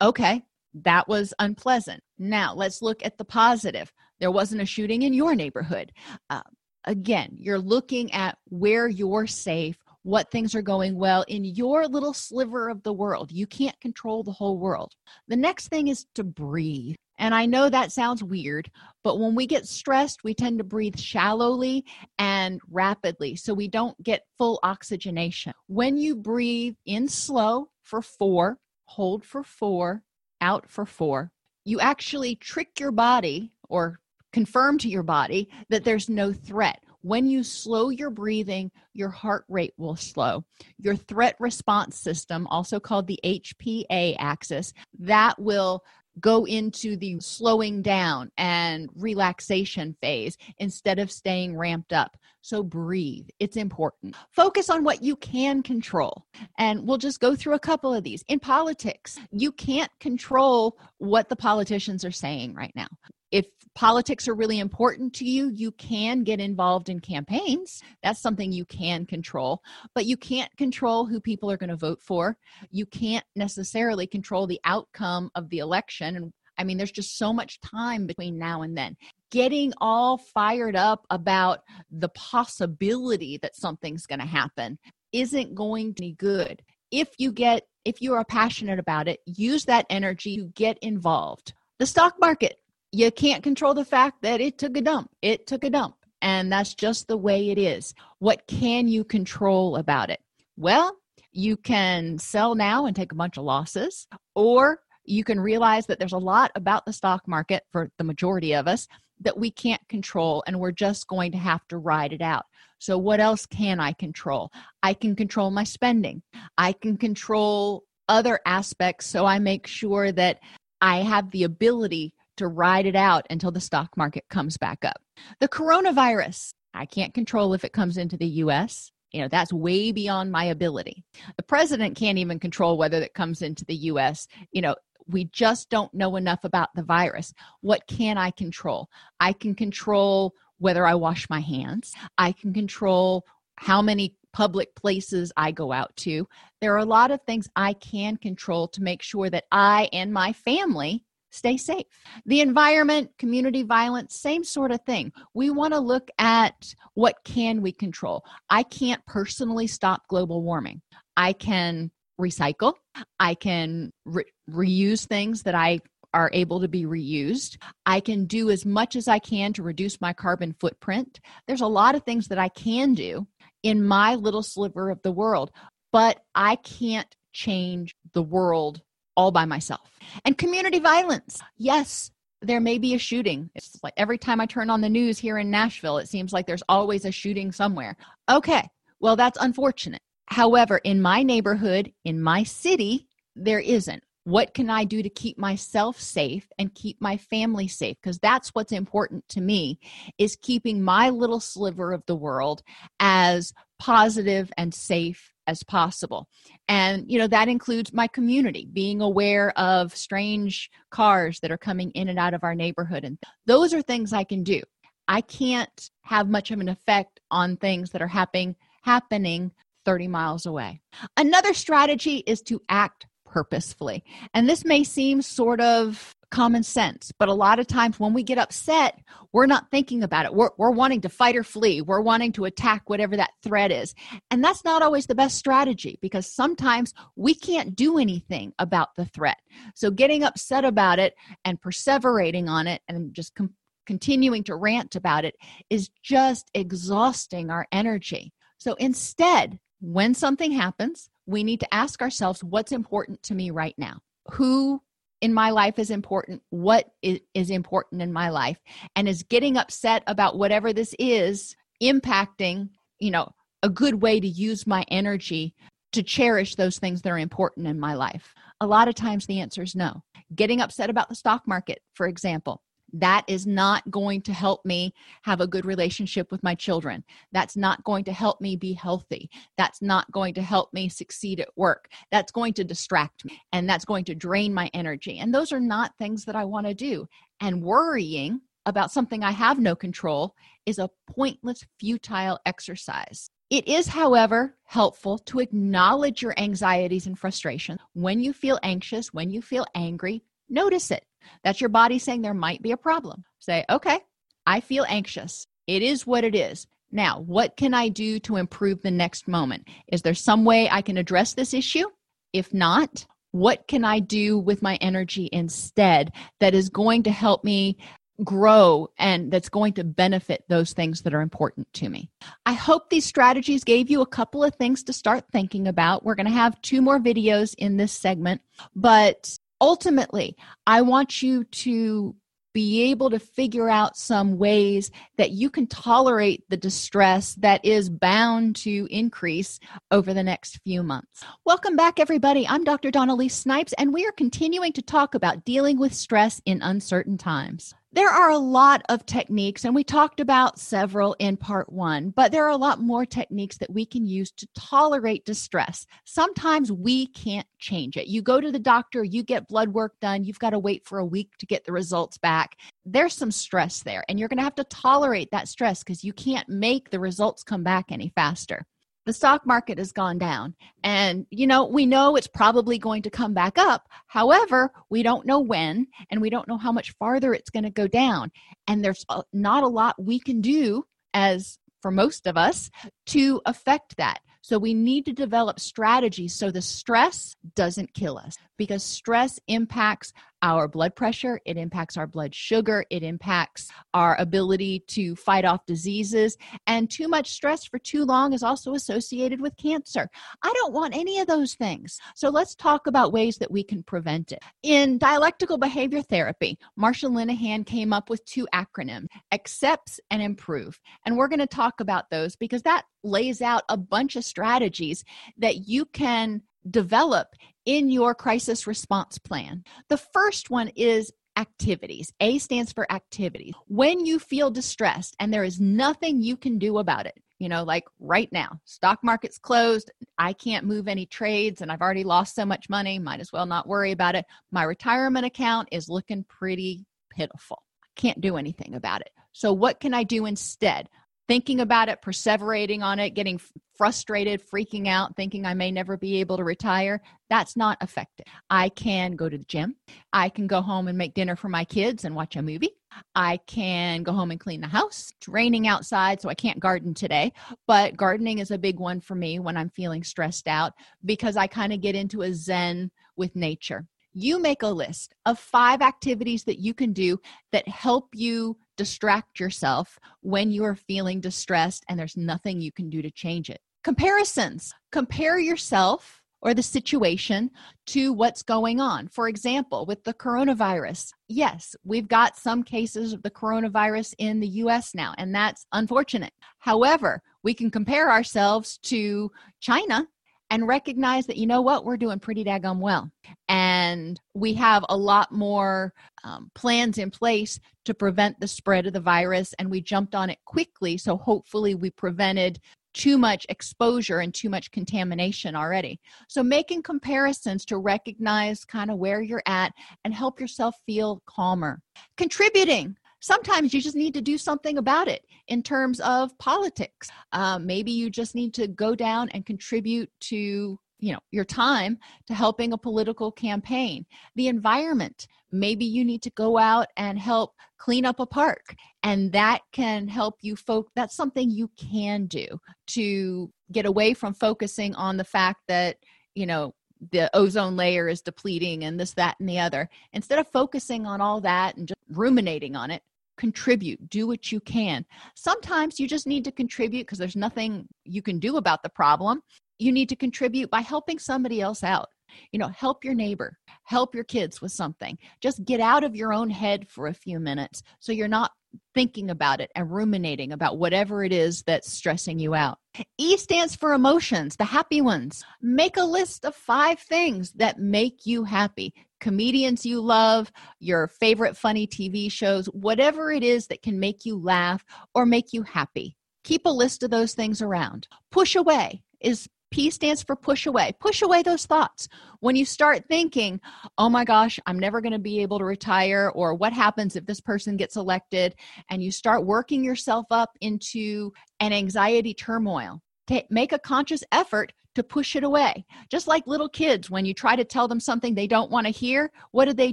okay 0.00 0.42
that 0.82 1.06
was 1.08 1.32
unpleasant. 1.38 2.02
Now 2.18 2.54
let's 2.54 2.82
look 2.82 3.04
at 3.04 3.16
the 3.16 3.24
positive. 3.24 3.92
There 4.20 4.30
wasn't 4.30 4.62
a 4.62 4.66
shooting 4.66 5.02
in 5.02 5.12
your 5.12 5.34
neighborhood. 5.34 5.92
Uh, 6.30 6.42
again, 6.84 7.36
you're 7.38 7.58
looking 7.58 8.12
at 8.12 8.38
where 8.48 8.88
you're 8.88 9.26
safe, 9.26 9.76
what 10.02 10.30
things 10.30 10.54
are 10.54 10.62
going 10.62 10.96
well 10.96 11.24
in 11.28 11.44
your 11.44 11.86
little 11.86 12.12
sliver 12.12 12.68
of 12.68 12.82
the 12.82 12.92
world. 12.92 13.32
You 13.32 13.46
can't 13.46 13.78
control 13.80 14.22
the 14.22 14.32
whole 14.32 14.58
world. 14.58 14.92
The 15.28 15.36
next 15.36 15.68
thing 15.68 15.88
is 15.88 16.06
to 16.14 16.24
breathe. 16.24 16.96
And 17.18 17.34
I 17.34 17.46
know 17.46 17.68
that 17.68 17.92
sounds 17.92 18.24
weird, 18.24 18.70
but 19.04 19.20
when 19.20 19.34
we 19.34 19.46
get 19.46 19.66
stressed, 19.66 20.24
we 20.24 20.34
tend 20.34 20.58
to 20.58 20.64
breathe 20.64 20.98
shallowly 20.98 21.84
and 22.18 22.60
rapidly 22.68 23.36
so 23.36 23.54
we 23.54 23.68
don't 23.68 24.00
get 24.02 24.26
full 24.36 24.58
oxygenation. 24.62 25.52
When 25.68 25.96
you 25.96 26.16
breathe 26.16 26.74
in 26.86 27.08
slow 27.08 27.68
for 27.82 28.02
four, 28.02 28.58
hold 28.86 29.24
for 29.24 29.44
four, 29.44 30.02
out 30.40 30.68
for 30.68 30.84
four, 30.84 31.30
you 31.64 31.80
actually 31.80 32.34
trick 32.36 32.80
your 32.80 32.92
body 32.92 33.52
or 33.68 34.00
confirm 34.34 34.76
to 34.78 34.88
your 34.88 35.04
body 35.04 35.48
that 35.68 35.84
there's 35.84 36.08
no 36.08 36.32
threat. 36.32 36.80
When 37.02 37.26
you 37.26 37.44
slow 37.44 37.90
your 37.90 38.10
breathing, 38.10 38.72
your 38.92 39.08
heart 39.08 39.44
rate 39.48 39.74
will 39.76 39.94
slow. 39.94 40.44
Your 40.76 40.96
threat 40.96 41.36
response 41.38 41.98
system, 41.98 42.48
also 42.48 42.80
called 42.80 43.06
the 43.06 43.20
HPA 43.24 44.16
axis, 44.18 44.72
that 44.98 45.38
will 45.38 45.84
go 46.18 46.46
into 46.46 46.96
the 46.96 47.20
slowing 47.20 47.80
down 47.80 48.32
and 48.36 48.88
relaxation 48.96 49.96
phase 50.00 50.36
instead 50.58 50.98
of 50.98 51.12
staying 51.12 51.56
ramped 51.56 51.92
up. 51.92 52.16
So 52.40 52.62
breathe. 52.62 53.28
It's 53.38 53.56
important. 53.56 54.16
Focus 54.30 54.68
on 54.68 54.82
what 54.82 55.02
you 55.02 55.14
can 55.16 55.62
control. 55.62 56.26
And 56.58 56.86
we'll 56.86 56.98
just 56.98 57.20
go 57.20 57.36
through 57.36 57.54
a 57.54 57.60
couple 57.60 57.94
of 57.94 58.02
these. 58.02 58.24
In 58.28 58.40
politics, 58.40 59.16
you 59.30 59.52
can't 59.52 59.90
control 60.00 60.78
what 60.98 61.28
the 61.28 61.36
politicians 61.36 62.04
are 62.04 62.10
saying 62.10 62.54
right 62.54 62.72
now 62.74 62.88
if 63.34 63.46
politics 63.74 64.28
are 64.28 64.34
really 64.34 64.60
important 64.60 65.12
to 65.12 65.24
you, 65.24 65.50
you 65.50 65.72
can 65.72 66.22
get 66.22 66.38
involved 66.38 66.88
in 66.88 67.00
campaigns. 67.00 67.82
That's 68.00 68.22
something 68.22 68.52
you 68.52 68.64
can 68.64 69.06
control, 69.06 69.60
but 69.92 70.06
you 70.06 70.16
can't 70.16 70.56
control 70.56 71.04
who 71.04 71.20
people 71.20 71.50
are 71.50 71.56
going 71.56 71.70
to 71.70 71.76
vote 71.76 72.00
for. 72.00 72.36
You 72.70 72.86
can't 72.86 73.24
necessarily 73.34 74.06
control 74.06 74.46
the 74.46 74.60
outcome 74.64 75.32
of 75.34 75.48
the 75.48 75.58
election. 75.58 76.14
And 76.14 76.32
I 76.58 76.62
mean, 76.62 76.78
there's 76.78 76.92
just 76.92 77.18
so 77.18 77.32
much 77.32 77.60
time 77.60 78.06
between 78.06 78.38
now 78.38 78.62
and 78.62 78.78
then. 78.78 78.96
Getting 79.32 79.72
all 79.80 80.18
fired 80.18 80.76
up 80.76 81.04
about 81.10 81.64
the 81.90 82.10
possibility 82.10 83.40
that 83.42 83.56
something's 83.56 84.06
going 84.06 84.20
to 84.20 84.26
happen 84.26 84.78
isn't 85.12 85.56
going 85.56 85.94
to 85.94 86.02
be 86.02 86.12
good. 86.12 86.62
If 86.92 87.08
you 87.18 87.32
get 87.32 87.64
if 87.84 88.00
you 88.00 88.14
are 88.14 88.24
passionate 88.24 88.78
about 88.78 89.08
it, 89.08 89.18
use 89.26 89.64
that 89.64 89.86
energy 89.90 90.36
to 90.36 90.46
get 90.54 90.78
involved. 90.82 91.52
The 91.80 91.86
stock 91.86 92.14
market 92.20 92.58
you 92.94 93.10
can't 93.10 93.42
control 93.42 93.74
the 93.74 93.84
fact 93.84 94.22
that 94.22 94.40
it 94.40 94.56
took 94.56 94.76
a 94.76 94.80
dump. 94.80 95.10
It 95.20 95.48
took 95.48 95.64
a 95.64 95.70
dump. 95.70 95.96
And 96.22 96.50
that's 96.50 96.74
just 96.74 97.08
the 97.08 97.16
way 97.16 97.50
it 97.50 97.58
is. 97.58 97.92
What 98.20 98.46
can 98.46 98.86
you 98.86 99.04
control 99.04 99.76
about 99.76 100.10
it? 100.10 100.20
Well, 100.56 100.96
you 101.32 101.56
can 101.56 102.18
sell 102.18 102.54
now 102.54 102.86
and 102.86 102.94
take 102.94 103.10
a 103.10 103.16
bunch 103.16 103.36
of 103.36 103.44
losses, 103.44 104.06
or 104.36 104.78
you 105.04 105.24
can 105.24 105.40
realize 105.40 105.86
that 105.86 105.98
there's 105.98 106.12
a 106.12 106.18
lot 106.18 106.52
about 106.54 106.86
the 106.86 106.92
stock 106.92 107.26
market 107.26 107.64
for 107.72 107.90
the 107.98 108.04
majority 108.04 108.54
of 108.54 108.68
us 108.68 108.86
that 109.20 109.36
we 109.36 109.50
can't 109.50 109.86
control 109.88 110.44
and 110.46 110.58
we're 110.58 110.72
just 110.72 111.08
going 111.08 111.32
to 111.32 111.38
have 111.38 111.66
to 111.68 111.78
ride 111.78 112.12
it 112.12 112.22
out. 112.22 112.44
So, 112.78 112.96
what 112.96 113.20
else 113.20 113.44
can 113.44 113.80
I 113.80 113.92
control? 113.92 114.50
I 114.82 114.94
can 114.94 115.16
control 115.16 115.50
my 115.50 115.64
spending, 115.64 116.22
I 116.56 116.72
can 116.72 116.96
control 116.96 117.82
other 118.08 118.38
aspects 118.46 119.06
so 119.06 119.26
I 119.26 119.40
make 119.40 119.66
sure 119.66 120.12
that 120.12 120.38
I 120.80 120.98
have 120.98 121.30
the 121.30 121.44
ability 121.44 122.12
to 122.36 122.48
ride 122.48 122.86
it 122.86 122.96
out 122.96 123.26
until 123.30 123.50
the 123.50 123.60
stock 123.60 123.96
market 123.96 124.24
comes 124.28 124.56
back 124.56 124.84
up. 124.84 125.00
The 125.40 125.48
coronavirus, 125.48 126.54
I 126.72 126.86
can't 126.86 127.14
control 127.14 127.54
if 127.54 127.64
it 127.64 127.72
comes 127.72 127.96
into 127.96 128.16
the 128.16 128.26
US. 128.26 128.90
You 129.12 129.22
know, 129.22 129.28
that's 129.28 129.52
way 129.52 129.92
beyond 129.92 130.32
my 130.32 130.44
ability. 130.44 131.04
The 131.36 131.44
president 131.44 131.96
can't 131.96 132.18
even 132.18 132.40
control 132.40 132.76
whether 132.76 133.00
it 133.00 133.14
comes 133.14 133.42
into 133.42 133.64
the 133.64 133.76
US. 133.76 134.26
You 134.50 134.62
know, 134.62 134.74
we 135.06 135.26
just 135.26 135.70
don't 135.70 135.92
know 135.94 136.16
enough 136.16 136.44
about 136.44 136.70
the 136.74 136.82
virus. 136.82 137.32
What 137.60 137.86
can 137.86 138.18
I 138.18 138.30
control? 138.30 138.88
I 139.20 139.32
can 139.32 139.54
control 139.54 140.34
whether 140.58 140.86
I 140.86 140.94
wash 140.94 141.28
my 141.30 141.40
hands. 141.40 141.92
I 142.18 142.32
can 142.32 142.52
control 142.52 143.24
how 143.56 143.82
many 143.82 144.16
public 144.32 144.74
places 144.74 145.32
I 145.36 145.52
go 145.52 145.72
out 145.72 145.94
to. 145.98 146.26
There 146.60 146.74
are 146.74 146.78
a 146.78 146.84
lot 146.84 147.10
of 147.10 147.20
things 147.22 147.48
I 147.54 147.74
can 147.74 148.16
control 148.16 148.66
to 148.68 148.82
make 148.82 149.02
sure 149.02 149.30
that 149.30 149.44
I 149.52 149.88
and 149.92 150.12
my 150.12 150.32
family 150.32 151.04
stay 151.34 151.56
safe. 151.56 151.86
The 152.26 152.40
environment, 152.40 153.10
community 153.18 153.62
violence, 153.62 154.20
same 154.20 154.44
sort 154.44 154.70
of 154.70 154.80
thing. 154.86 155.12
We 155.34 155.50
want 155.50 155.74
to 155.74 155.80
look 155.80 156.10
at 156.18 156.74
what 156.94 157.16
can 157.24 157.62
we 157.62 157.72
control. 157.72 158.24
I 158.48 158.62
can't 158.62 159.04
personally 159.06 159.66
stop 159.66 160.06
global 160.08 160.42
warming. 160.42 160.82
I 161.16 161.32
can 161.32 161.90
recycle. 162.20 162.74
I 163.18 163.34
can 163.34 163.92
re- 164.04 164.24
reuse 164.48 165.06
things 165.06 165.42
that 165.42 165.54
I 165.54 165.80
are 166.12 166.30
able 166.32 166.60
to 166.60 166.68
be 166.68 166.84
reused. 166.84 167.58
I 167.84 167.98
can 167.98 168.26
do 168.26 168.50
as 168.50 168.64
much 168.64 168.94
as 168.94 169.08
I 169.08 169.18
can 169.18 169.52
to 169.54 169.64
reduce 169.64 170.00
my 170.00 170.12
carbon 170.12 170.54
footprint. 170.60 171.18
There's 171.48 171.60
a 171.60 171.66
lot 171.66 171.96
of 171.96 172.04
things 172.04 172.28
that 172.28 172.38
I 172.38 172.48
can 172.48 172.94
do 172.94 173.26
in 173.64 173.84
my 173.84 174.14
little 174.14 174.42
sliver 174.42 174.90
of 174.90 175.02
the 175.02 175.10
world, 175.10 175.50
but 175.92 176.20
I 176.34 176.56
can't 176.56 177.12
change 177.32 177.96
the 178.12 178.22
world 178.22 178.80
all 179.16 179.30
by 179.30 179.44
myself. 179.44 179.90
And 180.24 180.36
community 180.36 180.78
violence. 180.78 181.40
Yes, 181.56 182.10
there 182.42 182.60
may 182.60 182.78
be 182.78 182.94
a 182.94 182.98
shooting. 182.98 183.50
It's 183.54 183.78
like 183.82 183.94
every 183.96 184.18
time 184.18 184.40
I 184.40 184.46
turn 184.46 184.70
on 184.70 184.80
the 184.80 184.88
news 184.88 185.18
here 185.18 185.38
in 185.38 185.50
Nashville, 185.50 185.98
it 185.98 186.08
seems 186.08 186.32
like 186.32 186.46
there's 186.46 186.62
always 186.68 187.04
a 187.04 187.10
shooting 187.10 187.52
somewhere. 187.52 187.96
Okay, 188.30 188.68
well, 189.00 189.16
that's 189.16 189.38
unfortunate. 189.40 190.02
However, 190.26 190.78
in 190.78 191.02
my 191.02 191.22
neighborhood, 191.22 191.92
in 192.04 192.20
my 192.20 192.42
city, 192.42 193.06
there 193.36 193.60
isn't. 193.60 194.02
What 194.24 194.54
can 194.54 194.70
I 194.70 194.84
do 194.84 195.02
to 195.02 195.10
keep 195.10 195.36
myself 195.36 196.00
safe 196.00 196.48
and 196.58 196.74
keep 196.74 196.98
my 197.00 197.18
family 197.18 197.68
safe? 197.68 197.98
Because 198.02 198.18
that's 198.18 198.48
what's 198.50 198.72
important 198.72 199.28
to 199.30 199.42
me 199.42 199.78
is 200.16 200.36
keeping 200.36 200.82
my 200.82 201.10
little 201.10 201.40
sliver 201.40 201.92
of 201.92 202.02
the 202.06 202.16
world 202.16 202.62
as 203.00 203.52
positive 203.78 204.50
and 204.56 204.72
safe 204.72 205.33
as 205.46 205.62
possible. 205.62 206.28
And 206.68 207.10
you 207.10 207.18
know 207.18 207.26
that 207.26 207.48
includes 207.48 207.92
my 207.92 208.06
community 208.06 208.68
being 208.72 209.00
aware 209.00 209.56
of 209.58 209.96
strange 209.96 210.70
cars 210.90 211.40
that 211.40 211.50
are 211.50 211.58
coming 211.58 211.90
in 211.92 212.08
and 212.08 212.18
out 212.18 212.34
of 212.34 212.44
our 212.44 212.54
neighborhood 212.54 213.04
and 213.04 213.18
those 213.46 213.74
are 213.74 213.82
things 213.82 214.12
i 214.12 214.24
can 214.24 214.42
do. 214.42 214.60
I 215.06 215.20
can't 215.20 215.90
have 216.02 216.28
much 216.28 216.50
of 216.50 216.60
an 216.60 216.68
effect 216.68 217.20
on 217.30 217.56
things 217.56 217.90
that 217.90 218.02
are 218.02 218.08
happening 218.08 218.56
happening 218.82 219.50
30 219.84 220.08
miles 220.08 220.46
away. 220.46 220.80
Another 221.16 221.54
strategy 221.54 222.18
is 222.26 222.40
to 222.42 222.60
act 222.68 223.06
purposefully 223.34 224.04
and 224.32 224.48
this 224.48 224.64
may 224.64 224.84
seem 224.84 225.20
sort 225.20 225.60
of 225.60 226.14
common 226.34 226.64
sense. 226.64 227.12
But 227.16 227.28
a 227.28 227.32
lot 227.32 227.60
of 227.60 227.68
times 227.68 228.00
when 228.00 228.12
we 228.12 228.24
get 228.24 228.38
upset, 228.38 228.98
we're 229.32 229.46
not 229.46 229.70
thinking 229.70 230.02
about 230.02 230.24
it. 230.24 230.34
We're, 230.34 230.50
we're 230.58 230.72
wanting 230.72 231.00
to 231.02 231.08
fight 231.08 231.36
or 231.36 231.44
flee. 231.44 231.80
We're 231.80 232.00
wanting 232.00 232.32
to 232.32 232.44
attack 232.44 232.90
whatever 232.90 233.16
that 233.16 233.30
threat 233.42 233.70
is. 233.70 233.94
And 234.32 234.42
that's 234.42 234.64
not 234.64 234.82
always 234.82 235.06
the 235.06 235.14
best 235.14 235.38
strategy 235.38 235.96
because 236.02 236.26
sometimes 236.26 236.92
we 237.14 237.34
can't 237.34 237.76
do 237.76 237.98
anything 237.98 238.52
about 238.58 238.96
the 238.96 239.04
threat. 239.04 239.38
So 239.76 239.92
getting 239.92 240.24
upset 240.24 240.64
about 240.64 240.98
it 240.98 241.14
and 241.44 241.60
perseverating 241.60 242.48
on 242.48 242.66
it 242.66 242.82
and 242.88 243.14
just 243.14 243.36
com- 243.36 243.54
continuing 243.86 244.42
to 244.44 244.56
rant 244.56 244.96
about 244.96 245.24
it 245.24 245.36
is 245.70 245.88
just 246.02 246.50
exhausting 246.52 247.50
our 247.50 247.68
energy. 247.70 248.32
So 248.58 248.74
instead, 248.74 249.60
when 249.80 250.14
something 250.14 250.50
happens, 250.50 251.10
we 251.26 251.44
need 251.44 251.60
to 251.60 251.74
ask 251.74 252.02
ourselves 252.02 252.42
what's 252.42 252.72
important 252.72 253.22
to 253.24 253.34
me 253.34 253.50
right 253.50 253.74
now? 253.78 254.00
Who 254.32 254.80
in 255.20 255.32
my 255.32 255.50
life 255.50 255.78
is 255.78 255.90
important? 255.90 256.42
What 256.50 256.90
is, 257.02 257.50
important 257.50 258.02
in 258.02 258.12
my 258.12 258.28
life? 258.28 258.58
And 258.96 259.08
is 259.08 259.22
getting 259.22 259.56
upset 259.56 260.02
about 260.06 260.38
whatever 260.38 260.72
this 260.72 260.94
is 260.98 261.56
impacting 261.82 262.68
you 263.00 263.10
know 263.10 263.28
a 263.62 263.68
good 263.68 264.00
way 264.00 264.20
to 264.20 264.28
use 264.28 264.66
my 264.66 264.84
energy 264.88 265.54
to 265.92 266.02
cherish 266.02 266.54
those 266.54 266.78
things 266.78 267.02
that 267.02 267.10
are 267.10 267.18
important 267.18 267.66
in 267.66 267.80
my 267.80 267.94
life? 267.94 268.34
A 268.60 268.66
lot 268.66 268.88
of 268.88 268.94
times 268.94 269.26
the 269.26 269.40
answer 269.40 269.62
is 269.62 269.74
no. 269.74 270.02
Getting 270.34 270.60
upset 270.60 270.90
about 270.90 271.08
the 271.08 271.14
stock 271.14 271.46
market 271.46 271.80
for 271.94 272.06
example 272.06 272.62
that 272.94 273.24
is 273.26 273.46
not 273.46 273.88
going 273.90 274.22
to 274.22 274.32
help 274.32 274.64
me 274.64 274.94
have 275.22 275.40
a 275.40 275.46
good 275.46 275.66
relationship 275.66 276.30
with 276.30 276.42
my 276.42 276.54
children. 276.54 277.04
That's 277.32 277.56
not 277.56 277.82
going 277.84 278.04
to 278.04 278.12
help 278.12 278.40
me 278.40 278.56
be 278.56 278.72
healthy. 278.72 279.28
That's 279.58 279.82
not 279.82 280.10
going 280.12 280.34
to 280.34 280.42
help 280.42 280.72
me 280.72 280.88
succeed 280.88 281.40
at 281.40 281.48
work. 281.56 281.88
That's 282.12 282.30
going 282.30 282.54
to 282.54 282.64
distract 282.64 283.24
me 283.24 283.40
and 283.52 283.68
that's 283.68 283.84
going 283.84 284.04
to 284.06 284.14
drain 284.14 284.54
my 284.54 284.70
energy. 284.72 285.18
And 285.18 285.34
those 285.34 285.52
are 285.52 285.60
not 285.60 285.98
things 285.98 286.24
that 286.26 286.36
I 286.36 286.44
want 286.44 286.66
to 286.66 286.74
do. 286.74 287.08
And 287.40 287.62
worrying 287.62 288.40
about 288.64 288.92
something 288.92 289.22
I 289.22 289.32
have 289.32 289.58
no 289.58 289.74
control 289.74 290.34
is 290.64 290.78
a 290.78 290.90
pointless, 291.10 291.64
futile 291.78 292.38
exercise. 292.46 293.28
It 293.50 293.68
is, 293.68 293.88
however, 293.88 294.56
helpful 294.64 295.18
to 295.18 295.40
acknowledge 295.40 296.22
your 296.22 296.34
anxieties 296.38 297.06
and 297.06 297.18
frustrations. 297.18 297.80
When 297.92 298.20
you 298.20 298.32
feel 298.32 298.58
anxious, 298.62 299.12
when 299.12 299.30
you 299.30 299.42
feel 299.42 299.66
angry, 299.74 300.22
notice 300.48 300.90
it 300.90 301.04
that's 301.42 301.60
your 301.60 301.70
body 301.70 301.98
saying 301.98 302.22
there 302.22 302.34
might 302.34 302.62
be 302.62 302.72
a 302.72 302.76
problem. 302.76 303.24
Say, 303.38 303.64
okay, 303.70 304.00
I 304.46 304.60
feel 304.60 304.84
anxious. 304.88 305.46
It 305.66 305.82
is 305.82 306.06
what 306.06 306.24
it 306.24 306.34
is. 306.34 306.66
Now, 306.92 307.20
what 307.20 307.56
can 307.56 307.74
I 307.74 307.88
do 307.88 308.18
to 308.20 308.36
improve 308.36 308.82
the 308.82 308.90
next 308.90 309.26
moment? 309.26 309.68
Is 309.88 310.02
there 310.02 310.14
some 310.14 310.44
way 310.44 310.68
I 310.70 310.82
can 310.82 310.96
address 310.96 311.34
this 311.34 311.52
issue? 311.52 311.86
If 312.32 312.54
not, 312.54 313.06
what 313.32 313.66
can 313.66 313.84
I 313.84 313.98
do 313.98 314.38
with 314.38 314.62
my 314.62 314.76
energy 314.76 315.28
instead 315.32 316.12
that 316.38 316.54
is 316.54 316.68
going 316.68 317.02
to 317.04 317.10
help 317.10 317.42
me 317.42 317.78
grow 318.22 318.88
and 318.98 319.32
that's 319.32 319.48
going 319.48 319.72
to 319.72 319.84
benefit 319.84 320.44
those 320.48 320.72
things 320.72 321.02
that 321.02 321.14
are 321.14 321.20
important 321.20 321.72
to 321.74 321.88
me. 321.88 322.10
I 322.46 322.52
hope 322.52 322.88
these 322.88 323.04
strategies 323.04 323.64
gave 323.64 323.90
you 323.90 324.02
a 324.02 324.06
couple 324.06 324.44
of 324.44 324.54
things 324.54 324.84
to 324.84 324.92
start 324.92 325.24
thinking 325.32 325.66
about. 325.66 326.04
We're 326.04 326.14
going 326.14 326.26
to 326.26 326.32
have 326.32 326.60
two 326.62 326.80
more 326.80 327.00
videos 327.00 327.54
in 327.58 327.76
this 327.76 327.92
segment, 327.92 328.40
but 328.76 329.36
ultimately, 329.60 330.36
I 330.66 330.82
want 330.82 331.22
you 331.22 331.44
to 331.44 332.14
be 332.54 332.90
able 332.90 333.10
to 333.10 333.18
figure 333.18 333.68
out 333.68 333.96
some 333.96 334.38
ways 334.38 334.92
that 335.16 335.32
you 335.32 335.50
can 335.50 335.66
tolerate 335.66 336.44
the 336.48 336.56
distress 336.56 337.34
that 337.34 337.64
is 337.64 337.90
bound 337.90 338.54
to 338.54 338.86
increase 338.90 339.58
over 339.90 340.14
the 340.14 340.22
next 340.22 340.60
few 340.62 340.82
months. 340.84 341.24
Welcome 341.44 341.74
back, 341.74 341.98
everybody. 341.98 342.46
I'm 342.46 342.62
Dr. 342.62 342.92
Dawn-Elise 342.92 343.34
Snipes, 343.34 343.72
and 343.72 343.92
we 343.92 344.06
are 344.06 344.12
continuing 344.12 344.72
to 344.74 344.82
talk 344.82 345.16
about 345.16 345.44
dealing 345.44 345.80
with 345.80 345.92
stress 345.92 346.40
in 346.46 346.62
uncertain 346.62 347.18
times. 347.18 347.74
There 347.94 348.10
are 348.10 348.30
a 348.30 348.38
lot 348.38 348.82
of 348.88 349.06
techniques, 349.06 349.64
and 349.64 349.72
we 349.72 349.84
talked 349.84 350.18
about 350.18 350.58
several 350.58 351.14
in 351.20 351.36
part 351.36 351.72
one, 351.72 352.10
but 352.10 352.32
there 352.32 352.44
are 352.44 352.50
a 352.50 352.56
lot 352.56 352.80
more 352.80 353.06
techniques 353.06 353.56
that 353.58 353.72
we 353.72 353.86
can 353.86 354.04
use 354.04 354.32
to 354.32 354.48
tolerate 354.56 355.24
distress. 355.24 355.86
Sometimes 356.04 356.72
we 356.72 357.06
can't 357.06 357.46
change 357.60 357.96
it. 357.96 358.08
You 358.08 358.20
go 358.20 358.40
to 358.40 358.50
the 358.50 358.58
doctor, 358.58 359.04
you 359.04 359.22
get 359.22 359.46
blood 359.46 359.68
work 359.68 359.92
done, 360.00 360.24
you've 360.24 360.40
got 360.40 360.50
to 360.50 360.58
wait 360.58 360.84
for 360.84 360.98
a 360.98 361.06
week 361.06 361.30
to 361.38 361.46
get 361.46 361.64
the 361.64 361.70
results 361.70 362.18
back. 362.18 362.56
There's 362.84 363.14
some 363.14 363.30
stress 363.30 363.84
there, 363.84 364.02
and 364.08 364.18
you're 364.18 364.28
going 364.28 364.38
to 364.38 364.42
have 364.42 364.56
to 364.56 364.64
tolerate 364.64 365.30
that 365.30 365.46
stress 365.46 365.84
because 365.84 366.02
you 366.02 366.12
can't 366.12 366.48
make 366.48 366.90
the 366.90 366.98
results 366.98 367.44
come 367.44 367.62
back 367.62 367.92
any 367.92 368.08
faster 368.16 368.66
the 369.06 369.12
stock 369.12 369.46
market 369.46 369.78
has 369.78 369.92
gone 369.92 370.18
down. 370.18 370.54
And 370.82 371.26
you 371.30 371.46
know 371.46 371.66
we 371.66 371.86
know 371.86 372.16
it's 372.16 372.26
probably 372.26 372.78
going 372.78 373.02
to 373.02 373.10
come 373.10 373.34
back 373.34 373.58
up. 373.58 373.88
However 374.06 374.72
we 374.90 375.02
don't 375.02 375.26
know 375.26 375.40
when 375.40 375.86
and 376.10 376.20
we 376.20 376.30
don't 376.30 376.48
know 376.48 376.58
how 376.58 376.72
much 376.72 376.94
farther 376.98 377.34
it's 377.34 377.50
going 377.50 377.64
to 377.64 377.70
go 377.70 377.86
down. 377.86 378.30
And 378.66 378.84
there's 378.84 379.04
not 379.32 379.64
a 379.64 379.68
lot 379.68 380.02
we 380.02 380.18
can 380.18 380.40
do 380.40 380.84
as 381.12 381.58
for 381.82 381.90
most 381.90 382.26
of 382.26 382.36
us 382.36 382.70
to 383.06 383.40
affect 383.44 383.96
that. 383.98 384.20
So 384.40 384.58
we 384.58 384.74
need 384.74 385.06
to 385.06 385.12
develop 385.12 385.58
strategies 385.58 386.34
so 386.34 386.50
the 386.50 386.60
stress 386.60 387.34
doesn't 387.54 387.94
kill 387.94 388.18
us 388.18 388.36
because 388.58 388.82
stress 388.82 389.40
impacts 389.48 390.12
our 390.44 390.68
blood 390.68 390.94
pressure, 390.94 391.40
it 391.46 391.56
impacts 391.56 391.96
our 391.96 392.06
blood 392.06 392.34
sugar, 392.34 392.84
it 392.90 393.02
impacts 393.02 393.70
our 393.94 394.14
ability 394.20 394.84
to 394.88 395.16
fight 395.16 395.46
off 395.46 395.64
diseases. 395.64 396.36
And 396.66 396.90
too 396.90 397.08
much 397.08 397.30
stress 397.30 397.64
for 397.64 397.78
too 397.78 398.04
long 398.04 398.34
is 398.34 398.42
also 398.42 398.74
associated 398.74 399.40
with 399.40 399.56
cancer. 399.56 400.06
I 400.42 400.52
don't 400.54 400.74
want 400.74 400.94
any 400.94 401.18
of 401.18 401.26
those 401.26 401.54
things. 401.54 401.98
So 402.14 402.28
let's 402.28 402.54
talk 402.54 402.86
about 402.86 403.12
ways 403.12 403.38
that 403.38 403.50
we 403.50 403.64
can 403.64 403.82
prevent 403.82 404.32
it. 404.32 404.42
In 404.62 404.98
dialectical 404.98 405.56
behavior 405.56 406.02
therapy, 406.02 406.58
Marsha 406.78 407.10
Linehan 407.10 407.64
came 407.64 407.94
up 407.94 408.10
with 408.10 408.22
two 408.26 408.46
acronyms 408.54 409.06
accepts 409.32 409.98
and 410.10 410.20
improve. 410.20 410.78
And 411.06 411.16
we're 411.16 411.28
going 411.28 411.38
to 411.38 411.46
talk 411.46 411.80
about 411.80 412.10
those 412.10 412.36
because 412.36 412.62
that 412.62 412.84
lays 413.02 413.40
out 413.40 413.62
a 413.70 413.78
bunch 413.78 414.14
of 414.14 414.24
strategies 414.26 415.04
that 415.38 415.66
you 415.66 415.86
can 415.86 416.42
develop 416.70 417.28
in 417.66 417.90
your 417.90 418.14
crisis 418.14 418.66
response 418.66 419.18
plan. 419.18 419.64
The 419.88 419.96
first 419.96 420.50
one 420.50 420.68
is 420.68 421.12
activities. 421.36 422.12
A 422.20 422.38
stands 422.38 422.72
for 422.72 422.90
activities. 422.92 423.54
When 423.66 424.04
you 424.04 424.18
feel 424.18 424.50
distressed 424.50 425.16
and 425.18 425.32
there 425.32 425.44
is 425.44 425.60
nothing 425.60 426.22
you 426.22 426.36
can 426.36 426.58
do 426.58 426.78
about 426.78 427.06
it, 427.06 427.14
you 427.38 427.48
know, 427.48 427.64
like 427.64 427.84
right 427.98 428.28
now, 428.32 428.60
stock 428.64 429.00
market's 429.02 429.38
closed, 429.38 429.90
I 430.18 430.32
can't 430.32 430.66
move 430.66 430.86
any 430.86 431.06
trades 431.06 431.60
and 431.60 431.72
I've 431.72 431.82
already 431.82 432.04
lost 432.04 432.34
so 432.34 432.46
much 432.46 432.68
money, 432.68 432.98
might 432.98 433.20
as 433.20 433.32
well 433.32 433.46
not 433.46 433.66
worry 433.66 433.92
about 433.92 434.14
it. 434.14 434.24
My 434.52 434.62
retirement 434.62 435.26
account 435.26 435.68
is 435.72 435.88
looking 435.88 436.24
pretty 436.24 436.86
pitiful. 437.10 437.62
I 437.82 438.00
can't 438.00 438.20
do 438.20 438.36
anything 438.36 438.74
about 438.74 439.00
it. 439.00 439.10
So, 439.32 439.52
what 439.52 439.80
can 439.80 439.94
I 439.94 440.04
do 440.04 440.26
instead? 440.26 440.88
Thinking 441.28 441.60
about 441.60 441.88
it, 441.88 442.02
perseverating 442.02 442.82
on 442.82 442.98
it, 442.98 443.10
getting 443.10 443.40
frustrated, 443.76 444.42
freaking 444.42 444.88
out, 444.88 445.16
thinking 445.16 445.46
I 445.46 445.54
may 445.54 445.70
never 445.70 445.96
be 445.96 446.20
able 446.20 446.36
to 446.36 446.44
retire, 446.44 447.00
that's 447.28 447.56
not 447.56 447.78
effective. 447.82 448.26
I 448.50 448.68
can 448.68 449.16
go 449.16 449.28
to 449.28 449.38
the 449.38 449.44
gym. 449.44 449.76
I 450.12 450.28
can 450.28 450.46
go 450.46 450.60
home 450.60 450.88
and 450.88 450.98
make 450.98 451.14
dinner 451.14 451.36
for 451.36 451.48
my 451.48 451.64
kids 451.64 452.04
and 452.04 452.14
watch 452.14 452.36
a 452.36 452.42
movie. 452.42 452.76
I 453.14 453.38
can 453.46 454.02
go 454.02 454.12
home 454.12 454.30
and 454.30 454.38
clean 454.38 454.60
the 454.60 454.68
house. 454.68 455.10
It's 455.16 455.28
raining 455.28 455.66
outside, 455.66 456.20
so 456.20 456.28
I 456.28 456.34
can't 456.34 456.60
garden 456.60 456.94
today, 456.94 457.32
but 457.66 457.96
gardening 457.96 458.38
is 458.38 458.50
a 458.50 458.58
big 458.58 458.78
one 458.78 459.00
for 459.00 459.14
me 459.14 459.38
when 459.38 459.56
I'm 459.56 459.70
feeling 459.70 460.04
stressed 460.04 460.46
out 460.46 460.72
because 461.04 461.36
I 461.36 461.46
kind 461.46 461.72
of 461.72 461.80
get 461.80 461.96
into 461.96 462.22
a 462.22 462.32
zen 462.32 462.90
with 463.16 463.34
nature. 463.34 463.86
You 464.12 464.38
make 464.38 464.62
a 464.62 464.68
list 464.68 465.12
of 465.26 465.40
five 465.40 465.82
activities 465.82 466.44
that 466.44 466.60
you 466.60 466.72
can 466.72 466.92
do 466.92 467.18
that 467.50 467.66
help 467.66 468.10
you 468.12 468.56
distract 468.76 469.40
yourself 469.40 469.98
when 470.20 470.50
you 470.50 470.64
are 470.64 470.74
feeling 470.74 471.20
distressed 471.20 471.84
and 471.88 471.98
there's 471.98 472.16
nothing 472.16 472.60
you 472.60 472.72
can 472.72 472.90
do 472.90 473.02
to 473.02 473.10
change 473.10 473.50
it. 473.50 473.60
Comparisons. 473.82 474.72
Compare 474.92 475.38
yourself 475.38 476.22
or 476.44 476.52
the 476.52 476.62
situation 476.62 477.50
to 477.86 478.12
what's 478.12 478.42
going 478.42 478.78
on. 478.78 479.08
For 479.08 479.28
example, 479.28 479.86
with 479.86 480.04
the 480.04 480.12
coronavirus, 480.12 481.10
yes, 481.26 481.74
we've 481.84 482.06
got 482.06 482.36
some 482.36 482.62
cases 482.62 483.14
of 483.14 483.22
the 483.22 483.30
coronavirus 483.30 484.14
in 484.18 484.40
the 484.40 484.48
US 484.48 484.94
now, 484.94 485.14
and 485.16 485.34
that's 485.34 485.66
unfortunate. 485.72 486.32
However, 486.58 487.22
we 487.42 487.54
can 487.54 487.70
compare 487.70 488.10
ourselves 488.10 488.78
to 488.84 489.30
China 489.60 490.06
and 490.54 490.68
recognize 490.68 491.26
that 491.26 491.36
you 491.36 491.48
know 491.48 491.60
what 491.60 491.84
we're 491.84 491.96
doing 491.96 492.20
pretty 492.20 492.44
daggum 492.44 492.78
well 492.78 493.10
and 493.48 494.20
we 494.34 494.54
have 494.54 494.84
a 494.88 494.96
lot 494.96 495.32
more 495.32 495.92
um, 496.22 496.48
plans 496.54 496.96
in 496.96 497.10
place 497.10 497.58
to 497.84 497.92
prevent 497.92 498.38
the 498.38 498.46
spread 498.46 498.86
of 498.86 498.92
the 498.92 499.00
virus 499.00 499.52
and 499.58 499.68
we 499.68 499.80
jumped 499.80 500.14
on 500.14 500.30
it 500.30 500.38
quickly 500.44 500.96
so 500.96 501.16
hopefully 501.16 501.74
we 501.74 501.90
prevented 501.90 502.60
too 502.92 503.18
much 503.18 503.44
exposure 503.48 504.20
and 504.20 504.32
too 504.32 504.48
much 504.48 504.70
contamination 504.70 505.56
already. 505.56 505.98
So, 506.28 506.44
making 506.44 506.84
comparisons 506.84 507.64
to 507.64 507.78
recognize 507.78 508.64
kind 508.64 508.88
of 508.88 508.98
where 508.98 509.20
you're 509.20 509.42
at 509.46 509.72
and 510.04 510.14
help 510.14 510.38
yourself 510.38 510.76
feel 510.86 511.20
calmer. 511.26 511.80
Contributing 512.16 512.96
sometimes 513.24 513.72
you 513.72 513.80
just 513.80 513.96
need 513.96 514.12
to 514.12 514.20
do 514.20 514.36
something 514.36 514.76
about 514.76 515.08
it 515.08 515.24
in 515.48 515.62
terms 515.62 515.98
of 516.00 516.36
politics. 516.38 517.08
Um, 517.32 517.64
maybe 517.64 517.90
you 517.90 518.10
just 518.10 518.34
need 518.34 518.52
to 518.54 518.68
go 518.68 518.94
down 518.94 519.30
and 519.30 519.46
contribute 519.46 520.10
to 520.28 520.78
you 521.00 521.12
know 521.12 521.18
your 521.32 521.44
time 521.44 521.98
to 522.26 522.34
helping 522.34 522.72
a 522.72 522.78
political 522.78 523.32
campaign. 523.32 524.04
The 524.36 524.48
environment 524.48 525.26
maybe 525.50 525.84
you 525.84 526.04
need 526.04 526.20
to 526.22 526.30
go 526.30 526.58
out 526.58 526.88
and 526.96 527.18
help 527.18 527.54
clean 527.78 528.04
up 528.04 528.20
a 528.20 528.26
park 528.26 528.74
and 529.04 529.32
that 529.32 529.60
can 529.72 530.08
help 530.08 530.34
you 530.40 530.56
folk 530.56 530.88
that's 530.96 531.14
something 531.14 531.48
you 531.50 531.70
can 531.76 532.26
do 532.26 532.46
to 532.88 533.50
get 533.70 533.86
away 533.86 534.14
from 534.14 534.34
focusing 534.34 534.94
on 534.96 535.16
the 535.16 535.24
fact 535.24 535.60
that 535.68 535.96
you 536.34 536.44
know 536.44 536.74
the 537.12 537.30
ozone 537.34 537.76
layer 537.76 538.08
is 538.08 538.20
depleting 538.20 538.84
and 538.84 538.98
this 538.98 539.14
that 539.14 539.36
and 539.40 539.48
the 539.48 539.58
other. 539.58 539.88
Instead 540.12 540.38
of 540.38 540.48
focusing 540.48 541.06
on 541.06 541.20
all 541.20 541.40
that 541.40 541.76
and 541.76 541.88
just 541.88 542.00
ruminating 542.10 542.76
on 542.76 542.90
it 542.90 543.02
contribute 543.36 544.08
do 544.08 544.26
what 544.26 544.50
you 544.52 544.60
can 544.60 545.04
sometimes 545.34 545.98
you 545.98 546.08
just 546.08 546.26
need 546.26 546.44
to 546.44 546.52
contribute 546.52 547.02
because 547.02 547.18
there's 547.18 547.36
nothing 547.36 547.86
you 548.04 548.22
can 548.22 548.38
do 548.38 548.56
about 548.56 548.82
the 548.82 548.88
problem 548.88 549.40
you 549.78 549.92
need 549.92 550.08
to 550.08 550.16
contribute 550.16 550.70
by 550.70 550.80
helping 550.80 551.18
somebody 551.18 551.60
else 551.60 551.82
out 551.82 552.08
you 552.52 552.58
know 552.58 552.68
help 552.68 553.04
your 553.04 553.14
neighbor 553.14 553.58
help 553.84 554.14
your 554.14 554.24
kids 554.24 554.60
with 554.60 554.72
something 554.72 555.16
just 555.40 555.64
get 555.64 555.80
out 555.80 556.04
of 556.04 556.14
your 556.14 556.32
own 556.32 556.50
head 556.50 556.88
for 556.88 557.08
a 557.08 557.14
few 557.14 557.38
minutes 557.38 557.82
so 558.00 558.12
you're 558.12 558.28
not 558.28 558.52
thinking 558.94 559.30
about 559.30 559.60
it 559.60 559.70
and 559.74 559.90
ruminating 559.90 560.52
about 560.52 560.78
whatever 560.78 561.24
it 561.24 561.32
is 561.32 561.62
that's 561.62 561.92
stressing 561.92 562.38
you 562.38 562.54
out. 562.54 562.78
E 563.18 563.36
stands 563.36 563.74
for 563.74 563.92
emotions, 563.92 564.56
the 564.56 564.64
happy 564.64 565.00
ones. 565.00 565.44
Make 565.60 565.96
a 565.96 566.04
list 566.04 566.44
of 566.44 566.54
five 566.54 567.00
things 567.00 567.52
that 567.52 567.78
make 567.78 568.24
you 568.24 568.44
happy. 568.44 568.94
Comedians 569.24 569.86
you 569.86 570.02
love, 570.02 570.52
your 570.80 571.08
favorite 571.08 571.56
funny 571.56 571.86
TV 571.86 572.30
shows, 572.30 572.66
whatever 572.66 573.32
it 573.32 573.42
is 573.42 573.68
that 573.68 573.80
can 573.80 573.98
make 573.98 574.26
you 574.26 574.38
laugh 574.38 574.84
or 575.14 575.24
make 575.24 575.54
you 575.54 575.62
happy. 575.62 576.14
Keep 576.44 576.66
a 576.66 576.68
list 576.70 577.02
of 577.02 577.10
those 577.10 577.32
things 577.32 577.62
around. 577.62 578.06
Push 578.30 578.54
away 578.54 579.02
is 579.20 579.48
P 579.70 579.88
stands 579.88 580.22
for 580.22 580.36
push 580.36 580.66
away. 580.66 580.92
Push 581.00 581.22
away 581.22 581.42
those 581.42 581.64
thoughts. 581.64 582.06
When 582.40 582.54
you 582.54 582.66
start 582.66 583.06
thinking, 583.08 583.62
oh 583.96 584.10
my 584.10 584.26
gosh, 584.26 584.60
I'm 584.66 584.78
never 584.78 585.00
going 585.00 585.14
to 585.14 585.18
be 585.18 585.40
able 585.40 585.58
to 585.58 585.64
retire, 585.64 586.30
or 586.34 586.54
what 586.54 586.74
happens 586.74 587.16
if 587.16 587.24
this 587.24 587.40
person 587.40 587.78
gets 587.78 587.96
elected, 587.96 588.54
and 588.90 589.02
you 589.02 589.10
start 589.10 589.46
working 589.46 589.82
yourself 589.82 590.26
up 590.30 590.50
into 590.60 591.32
an 591.60 591.72
anxiety 591.72 592.34
turmoil, 592.34 593.00
make 593.48 593.72
a 593.72 593.78
conscious 593.78 594.22
effort 594.32 594.70
to 594.94 595.02
push 595.02 595.36
it 595.36 595.44
away. 595.44 595.84
Just 596.10 596.26
like 596.26 596.46
little 596.46 596.68
kids, 596.68 597.10
when 597.10 597.24
you 597.24 597.34
try 597.34 597.56
to 597.56 597.64
tell 597.64 597.88
them 597.88 598.00
something 598.00 598.34
they 598.34 598.46
don't 598.46 598.70
want 598.70 598.86
to 598.86 598.92
hear, 598.92 599.30
what 599.52 599.66
do 599.66 599.72
they 599.72 599.92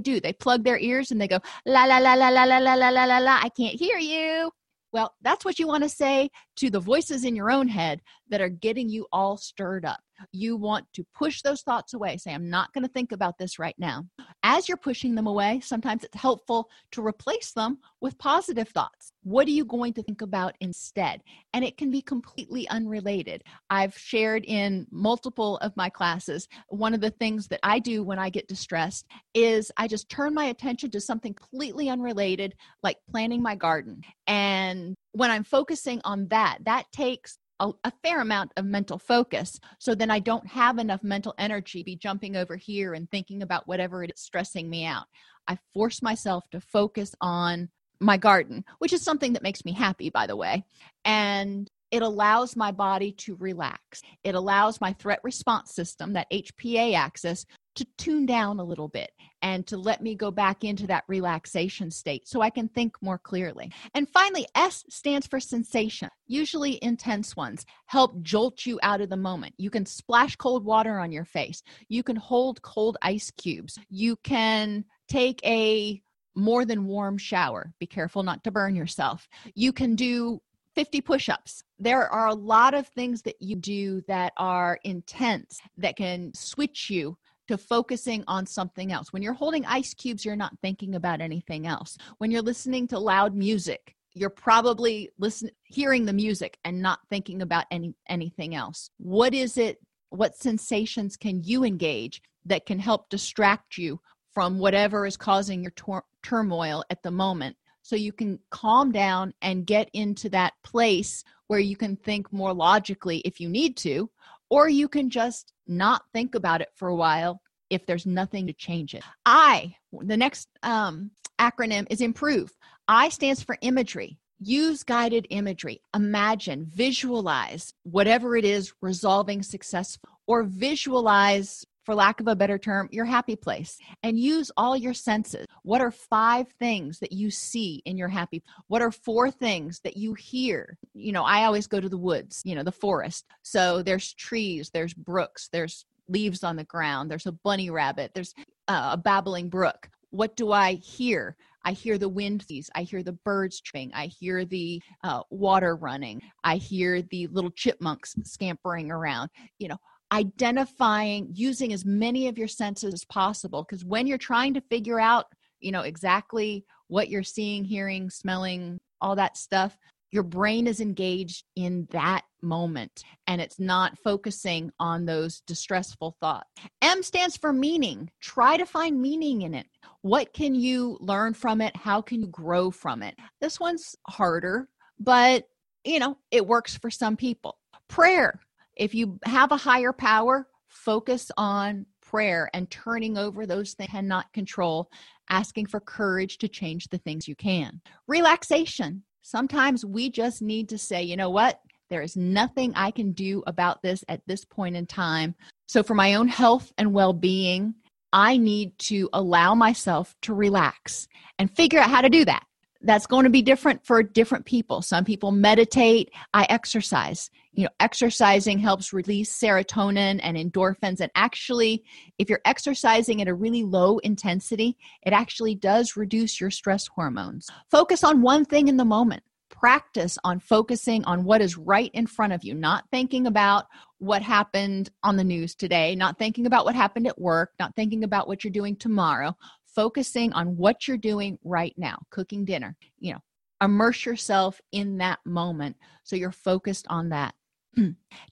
do? 0.00 0.20
They 0.20 0.32
plug 0.32 0.64
their 0.64 0.78
ears 0.78 1.10
and 1.10 1.20
they 1.20 1.28
go, 1.28 1.40
la 1.66 1.84
la 1.84 1.98
la 1.98 2.14
la 2.14 2.28
la 2.28 2.44
la 2.44 2.58
la 2.58 2.74
la 2.74 2.88
la 2.88 3.04
la 3.04 3.18
la, 3.18 3.40
I 3.42 3.48
can't 3.48 3.78
hear 3.78 3.98
you. 3.98 4.50
Well, 4.92 5.14
that's 5.22 5.44
what 5.44 5.58
you 5.58 5.66
want 5.66 5.84
to 5.84 5.88
say 5.88 6.30
to 6.56 6.68
the 6.68 6.80
voices 6.80 7.24
in 7.24 7.34
your 7.34 7.50
own 7.50 7.66
head 7.66 8.02
that 8.28 8.42
are 8.42 8.50
getting 8.50 8.90
you 8.90 9.06
all 9.10 9.38
stirred 9.38 9.86
up. 9.86 10.00
You 10.32 10.56
want 10.56 10.86
to 10.94 11.04
push 11.14 11.42
those 11.42 11.62
thoughts 11.62 11.94
away. 11.94 12.16
Say, 12.16 12.32
I'm 12.32 12.50
not 12.50 12.72
going 12.72 12.84
to 12.84 12.92
think 12.92 13.12
about 13.12 13.38
this 13.38 13.58
right 13.58 13.74
now. 13.78 14.06
As 14.42 14.68
you're 14.68 14.76
pushing 14.76 15.14
them 15.14 15.26
away, 15.26 15.60
sometimes 15.60 16.04
it's 16.04 16.16
helpful 16.16 16.68
to 16.92 17.04
replace 17.04 17.52
them 17.52 17.78
with 18.00 18.18
positive 18.18 18.68
thoughts. 18.68 19.12
What 19.22 19.46
are 19.46 19.52
you 19.52 19.64
going 19.64 19.92
to 19.94 20.02
think 20.02 20.22
about 20.22 20.56
instead? 20.60 21.22
And 21.54 21.64
it 21.64 21.76
can 21.76 21.90
be 21.90 22.02
completely 22.02 22.68
unrelated. 22.68 23.42
I've 23.70 23.96
shared 23.96 24.44
in 24.44 24.86
multiple 24.90 25.58
of 25.58 25.76
my 25.76 25.88
classes, 25.88 26.48
one 26.68 26.94
of 26.94 27.00
the 27.00 27.10
things 27.10 27.48
that 27.48 27.60
I 27.62 27.78
do 27.78 28.02
when 28.02 28.18
I 28.18 28.30
get 28.30 28.48
distressed 28.48 29.06
is 29.34 29.70
I 29.76 29.88
just 29.88 30.08
turn 30.08 30.34
my 30.34 30.46
attention 30.46 30.90
to 30.90 31.00
something 31.00 31.34
completely 31.34 31.88
unrelated, 31.88 32.54
like 32.82 32.96
planting 33.10 33.42
my 33.42 33.54
garden. 33.54 34.02
And 34.26 34.94
when 35.12 35.30
I'm 35.30 35.44
focusing 35.44 36.00
on 36.04 36.28
that, 36.28 36.58
that 36.64 36.90
takes 36.92 37.38
a, 37.62 37.70
a, 37.84 37.92
fair 38.02 38.20
amount 38.20 38.52
of 38.56 38.64
mental 38.64 38.98
focus. 38.98 39.58
So 39.78 39.94
then 39.94 40.10
I 40.10 40.18
don't 40.18 40.46
have 40.46 40.78
enough 40.78 41.02
mental 41.02 41.34
energy 41.38 41.82
be 41.82 41.96
jumping 41.96 42.36
over 42.36 42.56
here 42.56 42.92
and 42.94 43.10
thinking 43.10 43.42
about 43.42 43.68
whatever 43.68 44.02
it 44.02 44.10
is 44.14 44.20
stressing 44.20 44.68
me 44.68 44.84
out. 44.84 45.06
I 45.48 45.58
force 45.72 46.02
myself 46.02 46.44
to 46.50 46.60
focus 46.60 47.14
on 47.20 47.68
my 48.00 48.16
garden, 48.16 48.64
which 48.78 48.92
is 48.92 49.02
something 49.02 49.32
that 49.34 49.44
makes 49.44 49.64
me 49.64 49.72
happy, 49.72 50.10
by 50.10 50.26
the 50.26 50.36
way. 50.36 50.64
And 51.04 51.70
it 51.92 52.02
allows 52.02 52.56
my 52.56 52.72
body 52.72 53.12
to 53.12 53.36
relax. 53.36 54.02
It 54.24 54.34
allows 54.34 54.80
my 54.80 54.94
threat 54.94 55.20
response 55.22 55.74
system, 55.74 56.14
that 56.14 56.30
HPA 56.32 56.94
axis, 56.96 57.46
to 57.74 57.86
tune 57.96 58.26
down 58.26 58.58
a 58.58 58.64
little 58.64 58.88
bit 58.88 59.10
and 59.42 59.66
to 59.66 59.76
let 59.76 60.02
me 60.02 60.14
go 60.14 60.30
back 60.30 60.64
into 60.64 60.86
that 60.86 61.04
relaxation 61.08 61.90
state 61.90 62.28
so 62.28 62.40
I 62.40 62.50
can 62.50 62.68
think 62.68 62.96
more 63.02 63.18
clearly. 63.18 63.70
And 63.94 64.08
finally, 64.08 64.46
S 64.54 64.84
stands 64.88 65.26
for 65.26 65.40
sensation, 65.40 66.08
usually 66.26 66.78
intense 66.82 67.36
ones, 67.36 67.64
help 67.86 68.22
jolt 68.22 68.64
you 68.66 68.78
out 68.82 69.00
of 69.00 69.10
the 69.10 69.16
moment. 69.16 69.54
You 69.56 69.70
can 69.70 69.86
splash 69.86 70.36
cold 70.36 70.64
water 70.64 70.98
on 70.98 71.12
your 71.12 71.24
face, 71.24 71.62
you 71.88 72.02
can 72.02 72.16
hold 72.16 72.62
cold 72.62 72.96
ice 73.02 73.30
cubes, 73.30 73.78
you 73.88 74.16
can 74.16 74.84
take 75.08 75.44
a 75.44 76.00
more 76.34 76.64
than 76.64 76.86
warm 76.86 77.18
shower. 77.18 77.72
Be 77.78 77.86
careful 77.86 78.22
not 78.22 78.42
to 78.44 78.50
burn 78.50 78.74
yourself. 78.74 79.28
You 79.54 79.72
can 79.72 79.94
do 79.94 80.40
50 80.74 81.00
push 81.02 81.28
ups. 81.28 81.62
There 81.78 82.08
are 82.08 82.28
a 82.28 82.34
lot 82.34 82.72
of 82.74 82.86
things 82.86 83.22
that 83.22 83.36
you 83.40 83.56
do 83.56 84.00
that 84.08 84.32
are 84.38 84.78
intense 84.84 85.60
that 85.76 85.96
can 85.96 86.32
switch 86.34 86.88
you 86.88 87.18
to 87.52 87.58
focusing 87.58 88.24
on 88.26 88.46
something 88.46 88.92
else. 88.92 89.12
When 89.12 89.22
you're 89.22 89.34
holding 89.34 89.66
ice 89.66 89.92
cubes, 89.92 90.24
you're 90.24 90.36
not 90.36 90.58
thinking 90.62 90.94
about 90.94 91.20
anything 91.20 91.66
else. 91.66 91.98
When 92.16 92.30
you're 92.30 92.40
listening 92.40 92.88
to 92.88 92.98
loud 92.98 93.34
music, 93.34 93.94
you're 94.14 94.30
probably 94.30 95.10
listening 95.18 95.52
hearing 95.64 96.06
the 96.06 96.12
music 96.14 96.58
and 96.64 96.80
not 96.80 97.00
thinking 97.10 97.42
about 97.42 97.66
any 97.70 97.94
anything 98.08 98.54
else. 98.54 98.90
What 98.96 99.34
is 99.34 99.58
it 99.58 99.78
what 100.08 100.36
sensations 100.36 101.16
can 101.16 101.42
you 101.44 101.64
engage 101.64 102.22
that 102.46 102.66
can 102.66 102.78
help 102.78 103.08
distract 103.10 103.76
you 103.76 104.00
from 104.32 104.58
whatever 104.58 105.06
is 105.06 105.16
causing 105.16 105.62
your 105.62 105.72
tor- 105.72 106.04
turmoil 106.22 106.82
at 106.90 107.02
the 107.02 107.10
moment 107.10 107.56
so 107.82 107.96
you 107.96 108.12
can 108.12 108.38
calm 108.50 108.92
down 108.92 109.34
and 109.42 109.66
get 109.66 109.90
into 109.92 110.30
that 110.30 110.54
place 110.62 111.22
where 111.48 111.60
you 111.60 111.76
can 111.76 111.96
think 111.96 112.32
more 112.32 112.54
logically 112.54 113.18
if 113.20 113.40
you 113.40 113.48
need 113.48 113.76
to 113.76 114.10
or 114.48 114.68
you 114.68 114.88
can 114.88 115.10
just 115.10 115.52
not 115.66 116.02
think 116.12 116.34
about 116.34 116.60
it 116.60 116.68
for 116.76 116.88
a 116.88 116.96
while 116.96 117.41
if 117.72 117.86
there's 117.86 118.06
nothing 118.06 118.46
to 118.46 118.52
change 118.52 118.94
it. 118.94 119.02
I, 119.24 119.74
the 119.92 120.16
next 120.16 120.48
um, 120.62 121.10
acronym 121.40 121.86
is 121.90 122.00
improve. 122.00 122.52
I 122.86 123.08
stands 123.08 123.42
for 123.42 123.56
imagery. 123.62 124.18
Use 124.38 124.82
guided 124.82 125.26
imagery. 125.30 125.80
Imagine, 125.94 126.66
visualize 126.68 127.72
whatever 127.84 128.36
it 128.36 128.44
is 128.44 128.72
resolving 128.80 129.42
successful, 129.42 130.10
or 130.26 130.42
visualize, 130.42 131.64
for 131.84 131.94
lack 131.94 132.20
of 132.20 132.28
a 132.28 132.36
better 132.36 132.58
term, 132.58 132.88
your 132.92 133.04
happy 133.04 133.36
place 133.36 133.78
and 134.02 134.18
use 134.18 134.50
all 134.56 134.76
your 134.76 134.94
senses. 134.94 135.46
What 135.62 135.80
are 135.80 135.90
five 135.90 136.46
things 136.58 136.98
that 137.00 137.12
you 137.12 137.30
see 137.30 137.82
in 137.84 137.96
your 137.96 138.08
happy? 138.08 138.42
What 138.68 138.82
are 138.82 138.92
four 138.92 139.30
things 139.30 139.80
that 139.84 139.96
you 139.96 140.14
hear? 140.14 140.78
You 140.94 141.12
know, 141.12 141.24
I 141.24 141.44
always 141.44 141.66
go 141.66 141.80
to 141.80 141.88
the 141.88 141.98
woods, 141.98 142.42
you 142.44 142.54
know, 142.54 142.62
the 142.62 142.72
forest. 142.72 143.24
So 143.42 143.82
there's 143.82 144.14
trees, 144.14 144.70
there's 144.72 144.94
brooks, 144.94 145.48
there's 145.52 145.84
leaves 146.12 146.44
on 146.44 146.56
the 146.56 146.64
ground, 146.64 147.10
there's 147.10 147.26
a 147.26 147.32
bunny 147.32 147.70
rabbit, 147.70 148.12
there's 148.14 148.34
uh, 148.68 148.90
a 148.92 148.96
babbling 148.96 149.48
brook. 149.48 149.88
What 150.10 150.36
do 150.36 150.52
I 150.52 150.74
hear? 150.74 151.36
I 151.64 151.72
hear 151.72 151.96
the 151.96 152.08
wind 152.08 152.44
I 152.74 152.82
hear 152.82 153.02
the 153.02 153.12
birds 153.12 153.60
chirping, 153.60 153.92
I 153.94 154.06
hear 154.06 154.44
the 154.44 154.82
uh, 155.04 155.22
water 155.30 155.76
running, 155.76 156.20
I 156.44 156.56
hear 156.56 157.02
the 157.02 157.28
little 157.28 157.50
chipmunks 157.50 158.14
scampering 158.24 158.90
around. 158.90 159.30
You 159.58 159.68
know, 159.68 159.78
identifying, 160.12 161.30
using 161.32 161.72
as 161.72 161.84
many 161.84 162.28
of 162.28 162.36
your 162.36 162.48
senses 162.48 162.92
as 162.92 163.04
possible. 163.06 163.64
Because 163.64 163.84
when 163.84 164.06
you're 164.06 164.18
trying 164.18 164.54
to 164.54 164.60
figure 164.60 165.00
out, 165.00 165.26
you 165.60 165.72
know, 165.72 165.80
exactly 165.80 166.64
what 166.88 167.08
you're 167.08 167.22
seeing, 167.22 167.64
hearing, 167.64 168.10
smelling, 168.10 168.78
all 169.00 169.16
that 169.16 169.36
stuff, 169.36 169.78
your 170.12 170.22
brain 170.22 170.66
is 170.66 170.80
engaged 170.80 171.44
in 171.56 171.88
that 171.90 172.22
moment 172.42 173.02
and 173.26 173.40
it's 173.40 173.58
not 173.58 173.98
focusing 173.98 174.70
on 174.78 175.06
those 175.06 175.40
distressful 175.40 176.16
thoughts. 176.20 176.48
M 176.82 177.02
stands 177.02 177.36
for 177.36 177.52
meaning. 177.52 178.10
Try 178.20 178.58
to 178.58 178.66
find 178.66 179.00
meaning 179.00 179.42
in 179.42 179.54
it. 179.54 179.66
What 180.02 180.34
can 180.34 180.54
you 180.54 180.98
learn 181.00 181.32
from 181.32 181.60
it? 181.62 181.74
How 181.76 182.02
can 182.02 182.20
you 182.20 182.28
grow 182.28 182.70
from 182.70 183.02
it? 183.02 183.14
This 183.40 183.58
one's 183.58 183.96
harder, 184.06 184.68
but 185.00 185.44
you 185.84 185.98
know, 185.98 186.18
it 186.30 186.46
works 186.46 186.76
for 186.76 186.90
some 186.90 187.16
people. 187.16 187.58
Prayer. 187.88 188.38
If 188.76 188.94
you 188.94 189.18
have 189.24 189.50
a 189.50 189.56
higher 189.56 189.92
power, 189.92 190.46
focus 190.68 191.30
on 191.36 191.86
prayer 192.00 192.50
and 192.52 192.70
turning 192.70 193.16
over 193.16 193.46
those 193.46 193.72
things 193.74 193.88
you 193.88 193.92
cannot 193.92 194.32
control, 194.32 194.90
asking 195.30 195.66
for 195.66 195.80
courage 195.80 196.38
to 196.38 196.48
change 196.48 196.88
the 196.88 196.98
things 196.98 197.26
you 197.26 197.34
can. 197.34 197.80
Relaxation. 198.06 199.02
Sometimes 199.22 199.84
we 199.84 200.10
just 200.10 200.42
need 200.42 200.68
to 200.70 200.78
say, 200.78 201.02
you 201.02 201.16
know 201.16 201.30
what? 201.30 201.60
There 201.90 202.02
is 202.02 202.16
nothing 202.16 202.72
I 202.74 202.90
can 202.90 203.12
do 203.12 203.42
about 203.46 203.82
this 203.82 204.04
at 204.08 204.20
this 204.26 204.44
point 204.44 204.76
in 204.76 204.86
time. 204.86 205.34
So, 205.68 205.82
for 205.82 205.94
my 205.94 206.14
own 206.14 206.28
health 206.28 206.72
and 206.76 206.92
well 206.92 207.12
being, 207.12 207.74
I 208.12 208.36
need 208.36 208.78
to 208.80 209.08
allow 209.12 209.54
myself 209.54 210.14
to 210.22 210.34
relax 210.34 211.06
and 211.38 211.50
figure 211.50 211.78
out 211.78 211.90
how 211.90 212.00
to 212.00 212.10
do 212.10 212.24
that 212.24 212.44
that's 212.82 213.06
going 213.06 213.24
to 213.24 213.30
be 213.30 213.42
different 213.42 213.84
for 213.86 214.02
different 214.02 214.44
people 214.44 214.82
some 214.82 215.04
people 215.04 215.30
meditate 215.30 216.10
i 216.34 216.44
exercise 216.48 217.30
you 217.52 217.64
know 217.64 217.70
exercising 217.80 218.58
helps 218.58 218.92
release 218.92 219.38
serotonin 219.38 220.20
and 220.22 220.36
endorphins. 220.36 221.00
And 221.00 221.10
actually 221.14 221.84
if 222.18 222.28
you're 222.28 222.40
exercising 222.44 223.20
at 223.20 223.28
a 223.28 223.34
really 223.34 223.62
low 223.62 223.98
intensity 223.98 224.76
it 225.02 225.12
actually 225.12 225.54
does 225.54 225.96
reduce 225.96 226.40
your 226.40 226.50
stress 226.50 226.86
hormones. 226.86 227.48
Focus 227.70 228.04
on 228.04 228.22
one 228.22 228.44
thing 228.44 228.68
in 228.68 228.76
the 228.76 228.84
moment. 228.84 229.22
Practice 229.50 230.18
on 230.24 230.40
focusing 230.40 231.04
on 231.04 231.24
what 231.24 231.42
is 231.42 231.58
right 231.58 231.90
in 231.92 232.06
front 232.06 232.32
of 232.32 232.42
you 232.42 232.54
not 232.54 232.84
thinking 232.90 233.26
about 233.26 233.66
what 233.98 234.22
happened 234.22 234.90
on 235.02 235.16
the 235.16 235.24
news 235.24 235.54
today 235.54 235.94
not 235.94 236.18
thinking 236.18 236.46
about 236.46 236.64
what 236.64 236.74
happened 236.74 237.06
at 237.06 237.20
work 237.20 237.50
not 237.60 237.76
thinking 237.76 238.02
about 238.02 238.26
what 238.26 238.42
you're 238.42 238.50
doing 238.50 238.76
tomorrow. 238.76 239.36
Focusing 239.66 240.32
on 240.34 240.56
what 240.56 240.86
you're 240.86 240.98
doing 240.98 241.38
right 241.44 241.72
now, 241.78 241.96
cooking 242.10 242.44
dinner, 242.44 242.76
you 242.98 243.12
know, 243.12 243.20
immerse 243.62 244.04
yourself 244.04 244.60
in 244.72 244.98
that 244.98 245.20
moment. 245.24 245.76
So 246.02 246.16
you're 246.16 246.32
focused 246.32 246.86
on 246.90 247.10
that. 247.10 247.34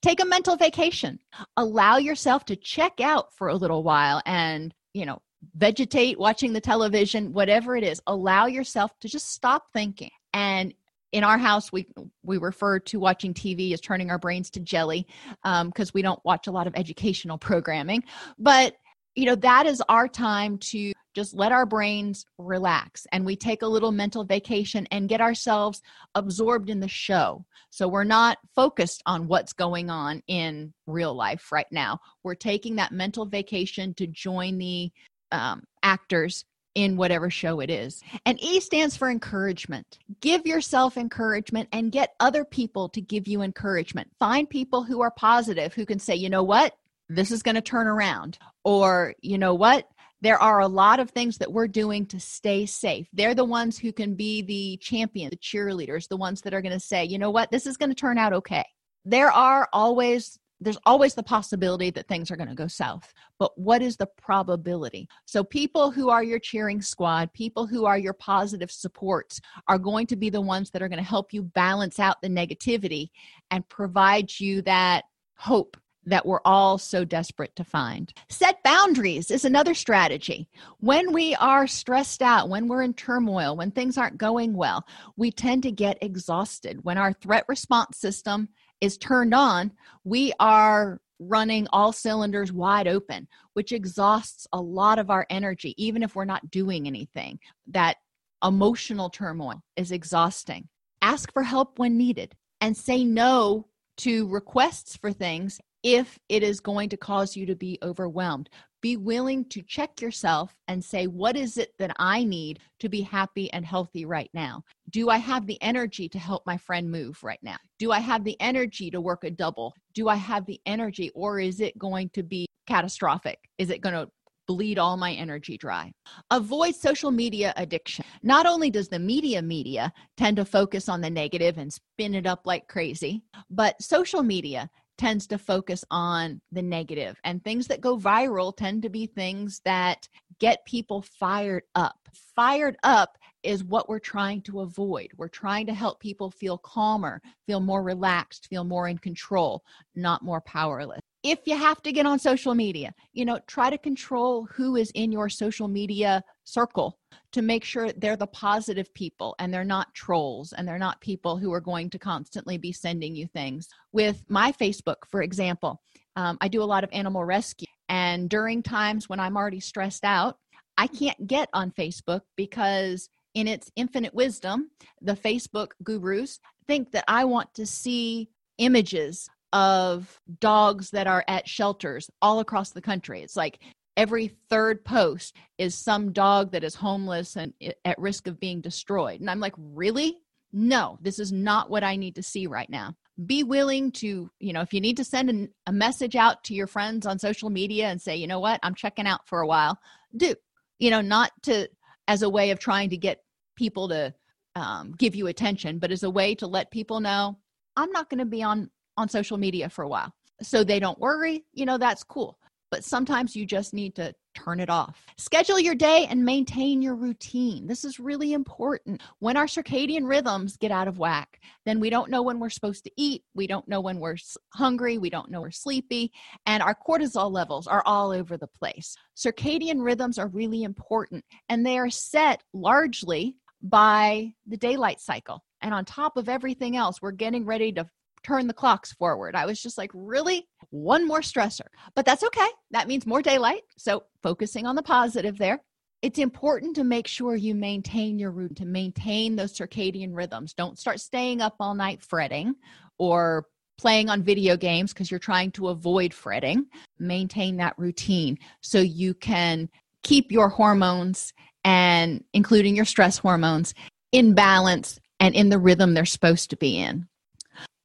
Take 0.03 0.21
a 0.21 0.25
mental 0.25 0.57
vacation. 0.57 1.19
Allow 1.57 1.99
yourself 1.99 2.45
to 2.47 2.57
check 2.57 3.01
out 3.01 3.35
for 3.35 3.49
a 3.49 3.55
little 3.55 3.83
while 3.83 4.23
and, 4.27 4.75
you 4.93 5.07
know, 5.07 5.21
vegetate 5.55 6.19
watching 6.19 6.53
the 6.53 6.61
television, 6.61 7.33
whatever 7.33 7.77
it 7.77 7.85
is. 7.85 8.01
Allow 8.07 8.47
yourself 8.47 8.99
to 9.01 9.09
just 9.09 9.33
stop 9.33 9.65
thinking. 9.73 10.11
And 10.35 10.75
in 11.13 11.25
our 11.25 11.39
house 11.39 11.73
we 11.73 11.89
we 12.23 12.39
refer 12.39 12.79
to 12.79 13.01
watching 13.01 13.35
tv 13.35 13.73
as 13.73 13.81
turning 13.81 14.13
our 14.13 14.19
brains 14.19 14.49
to 14.49 14.61
jelly 14.61 15.09
because 15.43 15.89
um, 15.89 15.93
we 15.93 16.03
don't 16.03 16.25
watch 16.25 16.47
a 16.47 16.53
lot 16.53 16.69
of 16.69 16.75
educational 16.77 17.37
programming 17.37 18.05
but 18.39 18.77
you 19.15 19.27
know, 19.27 19.35
that 19.37 19.67
is 19.67 19.83
our 19.89 20.09
time 20.09 20.59
to 20.59 20.93
just 21.15 21.35
let 21.35 21.53
our 21.53 21.67
brains 21.67 22.27
relax 22.39 23.07
and 23.13 23.25
we 23.25 23.37
take 23.37 23.63
a 23.63 23.67
little 23.67 23.93
mental 23.93 24.25
vacation 24.25 24.87
and 24.91 25.09
get 25.09 25.21
ourselves 25.21 25.83
absorbed 26.15 26.71
in 26.71 26.81
the 26.81 26.89
show. 26.89 27.45
So 27.71 27.89
we're 27.89 28.05
not 28.05 28.39
focused 28.55 29.03
on 29.07 29.29
what's 29.29 29.53
going 29.53 29.91
on 29.91 30.23
in 30.27 30.73
real 30.87 31.15
life 31.15 31.53
right 31.53 31.71
now. 31.71 32.01
We're 32.23 32.35
taking 32.35 32.77
that 32.77 32.93
mental 32.93 33.27
vacation 33.27 33.95
to 33.95 34.07
join 34.07 34.59
the 34.59 34.93
um, 35.33 35.63
actors 35.83 36.45
in 36.75 36.97
whatever 36.97 37.31
show 37.31 37.61
it 37.61 37.71
is. 37.71 38.01
And 38.25 38.41
E 38.43 38.61
stands 38.61 38.97
for 38.97 39.11
encouragement. 39.11 39.99
Give 40.21 40.47
yourself 40.47 40.97
encouragement 40.97 41.69
and 41.73 41.93
get 41.93 42.15
other 42.21 42.45
people 42.45 42.89
to 42.91 43.01
give 43.01 43.27
you 43.27 43.43
encouragement. 43.43 44.11
Find 44.19 44.49
people 44.49 44.85
who 44.85 45.01
are 45.01 45.11
positive 45.11 45.75
who 45.75 45.85
can 45.85 45.99
say, 45.99 46.15
you 46.15 46.31
know 46.31 46.45
what? 46.45 46.77
This 47.09 47.33
is 47.33 47.43
going 47.43 47.57
to 47.57 47.61
turn 47.61 47.89
around. 47.89 48.39
Or, 48.65 49.15
you 49.21 49.37
know 49.37 49.55
what? 49.55 49.89
There 50.21 50.39
are 50.39 50.61
a 50.61 50.69
lot 50.69 51.01
of 51.01 51.11
things 51.11 51.39
that 51.39 51.53
we're 51.53 51.69
doing 51.69 52.07
to 52.07 52.21
stay 52.21 52.67
safe. 52.67 53.09
They're 53.13 53.35
the 53.35 53.45
ones 53.45 53.79
who 53.79 53.93
can 53.93 54.15
be 54.15 54.43
the 54.43 54.77
champion, 54.79 55.31
the 55.31 55.37
cheerleaders, 55.37 56.09
the 56.09 56.17
ones 56.17 56.43
that 56.43 56.55
are 56.55 56.63
going 56.63 56.73
to 56.73 56.81
say, 56.81 57.05
you 57.05 57.19
know 57.19 57.31
what, 57.31 57.51
this 57.51 57.67
is 57.67 57.77
going 57.77 57.91
to 57.91 57.95
turn 57.95 58.19
out 58.19 58.33
okay. 58.33 58.65
There 59.05 59.31
are 59.31 59.69
always 59.73 60.39
there's 60.63 60.79
always 60.85 61.15
the 61.15 61.23
possibility 61.23 61.91
that 61.91 62.07
things 62.07 62.31
are 62.31 62.37
going 62.37 62.49
to 62.49 62.55
go 62.55 62.67
south. 62.67 63.13
But 63.39 63.59
what 63.59 63.81
is 63.81 63.97
the 63.97 64.09
probability? 64.19 65.09
So, 65.25 65.43
people 65.43 65.91
who 65.91 66.11
are 66.11 66.23
your 66.23 66.39
cheering 66.39 66.83
squad, 66.83 67.33
people 67.33 67.67
who 67.67 67.87
are 67.87 67.99
your 67.99 68.13
positive 68.13 68.71
supports, 68.71 69.41
are 69.69 69.79
going 69.79 70.07
to 70.09 70.17
be 70.17 70.29
the 70.29 70.41
ones 70.41 70.71
that 70.71 70.83
are 70.83 70.89
going 70.89 71.03
to 71.03 71.05
help 71.05 71.33
you 71.33 71.43
balance 71.43 71.99
out 71.99 72.21
the 72.21 72.29
negativity 72.29 73.09
and 73.51 73.69
provide 73.69 74.39
you 74.39 74.61
that 74.63 75.05
hope 75.37 75.79
that 76.07 76.25
we're 76.25 76.41
all 76.45 76.79
so 76.79 77.05
desperate 77.05 77.55
to 77.57 77.65
find. 77.65 78.13
Set 78.29 78.63
boundaries 78.63 79.31
is 79.31 79.45
another 79.45 79.75
strategy. 79.75 80.49
When 80.79 81.13
we 81.13 81.35
are 81.37 81.67
stressed 81.67 82.23
out, 82.23 82.49
when 82.49 82.69
we're 82.69 82.83
in 82.83 82.95
turmoil, 82.95 83.57
when 83.57 83.71
things 83.71 83.99
aren't 83.99 84.19
going 84.19 84.55
well, 84.55 84.85
we 85.17 85.31
tend 85.31 85.63
to 85.65 85.73
get 85.73 85.99
exhausted. 86.03 86.81
When 86.83 86.99
our 86.99 87.13
threat 87.13 87.45
response 87.49 87.99
system 87.99 88.49
is 88.81 88.97
turned 88.97 89.35
on, 89.35 89.73
we 90.05 90.33
are 90.41 91.01
running 91.19 91.67
all 91.71 91.93
cylinders 91.93 92.53
wide 92.53 92.89
open, 92.89 93.29
which 93.53 93.73
exhausts 93.73 94.47
a 94.53 94.61
lot 94.61 94.99
of 94.99 95.11
our 95.11 95.27
energy, 95.29 95.75
even 95.77 96.03
if 96.03 96.15
we're 96.15 96.25
not 96.25 96.51
doing 96.51 96.87
anything. 96.87 97.39
That 97.69 97.99
emotional 98.43 99.11
turmoil 99.11 99.61
is 99.77 99.93
exhausting. 99.93 100.69
Ask 101.03 101.33
for 101.33 101.43
help 101.43 101.79
when 101.79 101.99
needed 101.99 102.35
and 102.63 102.75
say 102.75 103.05
no 103.05 103.67
to 103.99 104.29
requests 104.29 104.97
for 104.97 105.13
things 105.13 105.61
if 105.83 106.19
it 106.29 106.43
is 106.43 106.61
going 106.61 106.89
to 106.91 106.97
cause 106.97 107.37
you 107.37 107.47
to 107.47 107.55
be 107.55 107.79
overwhelmed. 107.83 108.49
Be 108.83 108.97
willing 108.97 109.45
to 109.51 109.61
check 109.63 110.01
yourself 110.01 110.57
and 110.69 110.83
say, 110.83 111.07
What 111.07 111.37
is 111.37 111.59
it 111.59 111.73
that 111.79 111.95
I 111.99 112.25
need 112.25 112.61
to 112.79 112.89
be 112.89 113.03
happy 113.03 113.53
and 113.53 113.65
healthy 113.65 114.07
right 114.07 114.31
now? 114.33 114.63
Do 114.89 115.11
I 115.11 115.19
have 115.19 115.47
the 115.47 115.61
energy 115.63 116.09
to 116.09 116.19
help 116.19 116.47
my 116.47 116.57
friend 116.57 116.91
move 116.91 117.23
right 117.23 117.41
now? 117.43 117.59
Do 117.79 117.93
I 117.93 118.01
have 118.01 118.25
the 118.25 118.41
energy 118.41 118.91
to 118.91 119.01
work 119.01 119.25
a 119.25 119.31
double? 119.31 119.75
Do 119.95 120.09
I 120.09 120.17
have 120.17 120.47
the 120.47 120.61
energy, 120.65 121.11
or 121.15 121.41
is 121.41 121.61
it 121.61 121.79
going 121.79 122.09
to 122.11 122.23
be 122.23 122.47
catastrophic? 122.67 123.39
Is 123.59 123.69
it 123.69 123.83
going 123.83 123.95
to 123.95 124.09
bleed 124.51 124.81
all 124.81 124.97
my 124.97 125.13
energy 125.13 125.57
dry. 125.57 125.93
Avoid 126.33 126.75
social 126.75 127.13
media 127.13 127.53
addiction. 127.57 128.05
Not 128.25 128.47
only 128.47 128.69
does 128.69 128.89
the 128.89 128.99
media 128.99 129.41
media 129.41 129.93
tend 130.17 130.39
to 130.39 130.45
focus 130.45 130.89
on 130.89 131.01
the 131.01 131.09
negative 131.09 131.57
and 131.57 131.73
spin 131.73 132.17
it 132.17 132.27
up 132.27 132.41
like 132.47 132.67
crazy, 132.67 133.23
but 133.49 133.81
social 133.81 134.25
media 134.25 134.69
tends 135.01 135.27
to 135.27 135.39
focus 135.39 135.83
on 135.91 136.43
the 136.53 136.61
negative 136.61 137.19
and 137.25 137.43
things 137.43 137.67
that 137.67 137.81
go 137.81 137.97
viral 137.97 138.55
tend 138.55 138.83
to 138.83 138.91
be 138.91 139.07
things 139.07 139.63
that 139.65 140.07
get 140.41 140.63
people 140.67 141.01
fired 141.01 141.63
up. 141.75 141.97
Fired 142.37 142.77
up 142.83 143.17
is 143.43 143.65
what 143.65 143.89
we're 143.89 143.99
trying 143.99 144.43
to 144.43 144.61
avoid. 144.61 145.09
We're 145.17 145.29
trying 145.29 145.67
to 145.69 145.73
help 145.73 146.01
people 146.01 146.31
feel 146.31 146.59
calmer 146.59 147.23
feel 147.47 147.61
more 147.61 147.83
relaxed 147.83 148.47
feel 148.49 148.65
more 148.65 148.89
in 148.89 148.99
control 148.99 149.65
not 149.97 150.23
more 150.23 150.41
powerless 150.43 151.01
if 151.23 151.41
you 151.45 151.57
have 151.57 151.83
to 151.83 151.93
get 151.93 152.07
on 152.07 152.19
social 152.19 152.55
media 152.55 152.95
you 153.13 153.25
know 153.25 153.39
try 153.47 153.71
to 153.71 153.79
control 153.79 154.47
who 154.55 154.77
is 154.77 154.91
in 154.93 155.13
your 155.13 155.29
social 155.29 155.69
media 155.69 156.23
circle 156.45 156.99
to 157.33 157.43
make 157.43 157.65
sure 157.65 157.93
they're 157.93 158.17
the 158.17 158.27
positive 158.27 158.93
people 158.95 159.35
and 159.39 159.53
they're 159.53 159.65
not 159.65 159.95
trolls 159.95 160.53
and 160.53 160.67
they're 160.67 160.79
not 160.79 161.01
people 161.01 161.37
who 161.37 161.53
are 161.53 161.61
going 161.61 161.89
to 161.91 161.99
constantly 161.99 162.59
be 162.59 162.73
sending 162.73 163.15
you 163.15 163.27
things. 163.27 163.69
With 163.93 164.25
my 164.29 164.53
Facebook, 164.53 164.97
for 165.09 165.23
example, 165.23 165.81
um, 166.17 166.39
I 166.41 166.49
do 166.49 166.63
a 166.63 166.65
lot 166.65 166.85
of 166.85 166.91
animal 166.93 167.25
rescue. 167.25 167.69
And 167.89 168.29
during 168.29 168.63
times 168.63 169.09
when 169.09 169.21
I'm 169.21 169.37
already 169.37 169.61
stressed 169.61 170.05
out, 170.05 170.39
I 170.77 170.87
can't 170.87 171.27
get 171.27 171.49
on 171.53 171.73
Facebook 171.73 172.23
because, 172.37 173.09
in 173.35 173.47
its 173.47 173.71
infinite 173.77 174.13
wisdom, 174.13 174.71
the 175.01 175.15
Facebook 175.15 175.69
gurus 175.85 176.41
think 176.67 176.91
that 176.93 177.05
I 177.07 177.25
want 177.25 177.53
to 177.55 177.67
see 177.67 178.29
images 178.59 179.29
of 179.53 180.21
dogs 180.39 180.91
that 180.91 181.07
are 181.07 181.25
at 181.27 181.49
shelters 181.49 182.11
all 182.23 182.41
across 182.41 182.71
the 182.71 182.81
country. 182.81 183.23
It's 183.23 183.37
like 183.37 183.59
every 183.97 184.29
third 184.49 184.85
post 184.85 185.37
is 185.59 185.75
some 185.75 186.13
dog 186.13 186.53
that 186.53 186.65
is 186.65 186.75
homeless 186.75 187.37
and 187.37 187.53
at 187.85 187.99
risk 187.99 188.27
of 188.27 188.41
being 188.41 188.61
destroyed. 188.61 189.21
And 189.21 189.31
I'm 189.31 189.41
like, 189.41 189.55
really? 189.59 190.19
No, 190.53 190.99
this 191.01 191.19
is 191.19 191.33
not 191.33 191.71
what 191.71 191.85
I 191.85 191.97
need 191.97 192.15
to 192.17 192.23
see 192.23 192.47
right 192.47 192.71
now. 192.71 192.95
Be 193.27 193.43
willing 193.43 193.93
to, 193.93 194.31
you 194.39 194.53
know, 194.53 194.63
if 194.63 194.73
you 194.73 194.81
need 194.81 194.97
to 194.97 195.05
send 195.05 195.29
an, 195.31 195.49
a 195.67 195.73
message 195.73 196.17
out 196.17 196.43
to 196.45 196.55
your 196.55 196.67
friends 196.67 197.07
on 197.07 197.19
social 197.19 197.51
media 197.51 197.89
and 197.89 198.01
say, 198.01 198.17
you 198.17 198.27
know 198.27 198.41
what, 198.41 198.61
I'm 198.63 198.75
checking 198.75 199.07
out 199.07 199.29
for 199.29 199.41
a 199.41 199.47
while, 199.47 199.79
do, 200.17 200.35
you 200.79 200.91
know, 200.91 201.03
not 201.03 201.31
to, 201.43 201.69
as 202.09 202.23
a 202.23 202.31
way 202.31 202.51
of 202.51 202.59
trying 202.59 202.91
to 202.91 202.97
get 202.97 203.23
people 203.57 203.89
to 203.91 204.15
um, 204.57 204.93
give 204.97 205.15
you 205.15 205.27
attention, 205.27 205.79
but 205.79 205.93
as 205.93 206.03
a 206.03 206.11
way 206.11 206.35
to 206.37 206.47
let 206.47 206.71
people 206.71 207.01
know, 207.01 207.39
I'm 207.77 207.93
not 207.93 208.09
going 208.09 208.19
to 208.19 208.25
be 208.25 208.43
on 208.43 208.71
on 209.01 209.09
social 209.09 209.39
media 209.39 209.69
for 209.69 209.83
a 209.83 209.89
while. 209.89 210.13
So 210.43 210.65
they 210.65 210.81
don't 210.81 210.99
worry, 210.99 211.45
you 211.53 211.67
know, 211.67 211.79
that's 211.79 212.03
cool 212.05 212.39
but 212.71 212.85
sometimes 212.85 213.35
you 213.35 213.45
just 213.45 213.75
need 213.75 213.95
to 213.97 214.15
turn 214.35 214.61
it 214.61 214.71
off. 214.71 215.05
Schedule 215.19 215.59
your 215.59 215.75
day 215.75 216.07
and 216.09 216.25
maintain 216.25 216.81
your 216.81 216.95
routine. 216.95 217.67
This 217.67 217.85
is 217.85 217.99
really 217.99 218.33
important. 218.33 219.03
When 219.19 219.37
our 219.37 219.47
circadian 219.47 220.09
rhythms 220.09 220.57
get 220.57 220.71
out 220.71 220.87
of 220.87 220.99
whack, 220.99 221.41
then 221.67 221.81
we 221.81 221.91
don't 221.91 222.11
know 222.11 222.23
when 222.23 222.39
we're 222.39 222.49
supposed 222.49 222.85
to 222.85 222.93
eat, 222.97 223.25
we 223.35 223.49
don't 223.49 223.67
know 223.67 223.81
when 223.81 223.99
we're 223.99 224.17
hungry, 224.55 224.99
we 224.99 225.11
don't 225.11 225.31
know 225.31 225.41
we're 225.41 225.51
sleepy, 225.51 226.13
and 226.47 226.63
our 226.63 226.77
cortisol 226.77 227.31
levels 227.31 227.67
are 227.67 227.83
all 227.85 228.13
over 228.13 228.37
the 228.37 228.47
place. 228.47 228.95
Circadian 229.17 229.83
rhythms 229.85 230.19
are 230.19 230.29
really 230.29 230.63
important 230.63 231.25
and 231.49 231.67
they 231.67 231.77
are 231.77 231.91
set 231.91 232.43
largely 232.53 233.37
by 233.63 234.33
the 234.47 234.57
daylight 234.57 235.01
cycle. 235.01 235.45
And 235.61 235.75
on 235.75 235.85
top 235.85 236.17
of 236.17 236.29
everything 236.29 236.77
else, 236.77 237.03
we're 237.03 237.11
getting 237.11 237.45
ready 237.45 237.73
to 237.73 237.87
turn 238.23 238.47
the 238.47 238.55
clocks 238.55 238.93
forward. 238.93 239.35
I 239.35 239.47
was 239.47 239.61
just 239.61 239.79
like, 239.79 239.91
really? 239.95 240.47
One 240.71 241.07
more 241.07 241.21
stressor. 241.21 241.67
But 241.95 242.05
that's 242.05 242.23
okay. 242.25 242.49
That 242.71 242.89
means 242.89 243.07
more 243.07 243.23
daylight. 243.23 243.63
So 243.77 244.05
focusing 244.23 244.67
on 244.67 244.77
the 244.77 244.83
positive 244.83 245.39
there. 245.39 245.61
It's 246.03 246.19
important 246.19 246.77
to 246.77 246.85
make 246.85 247.07
sure 247.07 247.35
you 247.37 247.55
maintain 247.55 248.19
your 248.19 248.31
routine, 248.31 248.57
to 248.57 248.65
maintain 248.65 249.37
those 249.37 249.53
circadian 249.57 250.15
rhythms. 250.15 250.55
Don't 250.55 250.79
start 250.79 250.99
staying 251.01 251.43
up 251.43 251.57
all 251.61 251.75
night 251.75 252.03
fretting 252.03 252.55
or 252.99 253.47
playing 253.79 254.09
on 254.09 254.23
video 254.23 254.57
games 254.57 254.93
because 254.93 255.11
you're 255.11 255.21
trying 255.21 255.51
to 255.53 255.69
avoid 255.69 256.15
fretting. 256.15 256.67
Maintain 256.99 257.59
that 257.59 257.79
routine 257.79 258.39
so 258.63 258.81
you 258.81 259.13
can 259.15 259.69
keep 260.03 260.33
your 260.33 260.49
hormones 260.49 261.33
and 261.65 262.25
including 262.33 262.77
your 262.77 262.87
stress 262.87 263.19
hormones 263.19 263.75
in 264.13 264.35
balance 264.35 264.99
and 265.19 265.35
in 265.35 265.51
the 265.51 265.59
rhythm 265.59 265.93
they're 265.93 266.07
supposed 266.07 266.51
to 266.51 266.57
be 266.57 266.79
in 266.79 267.07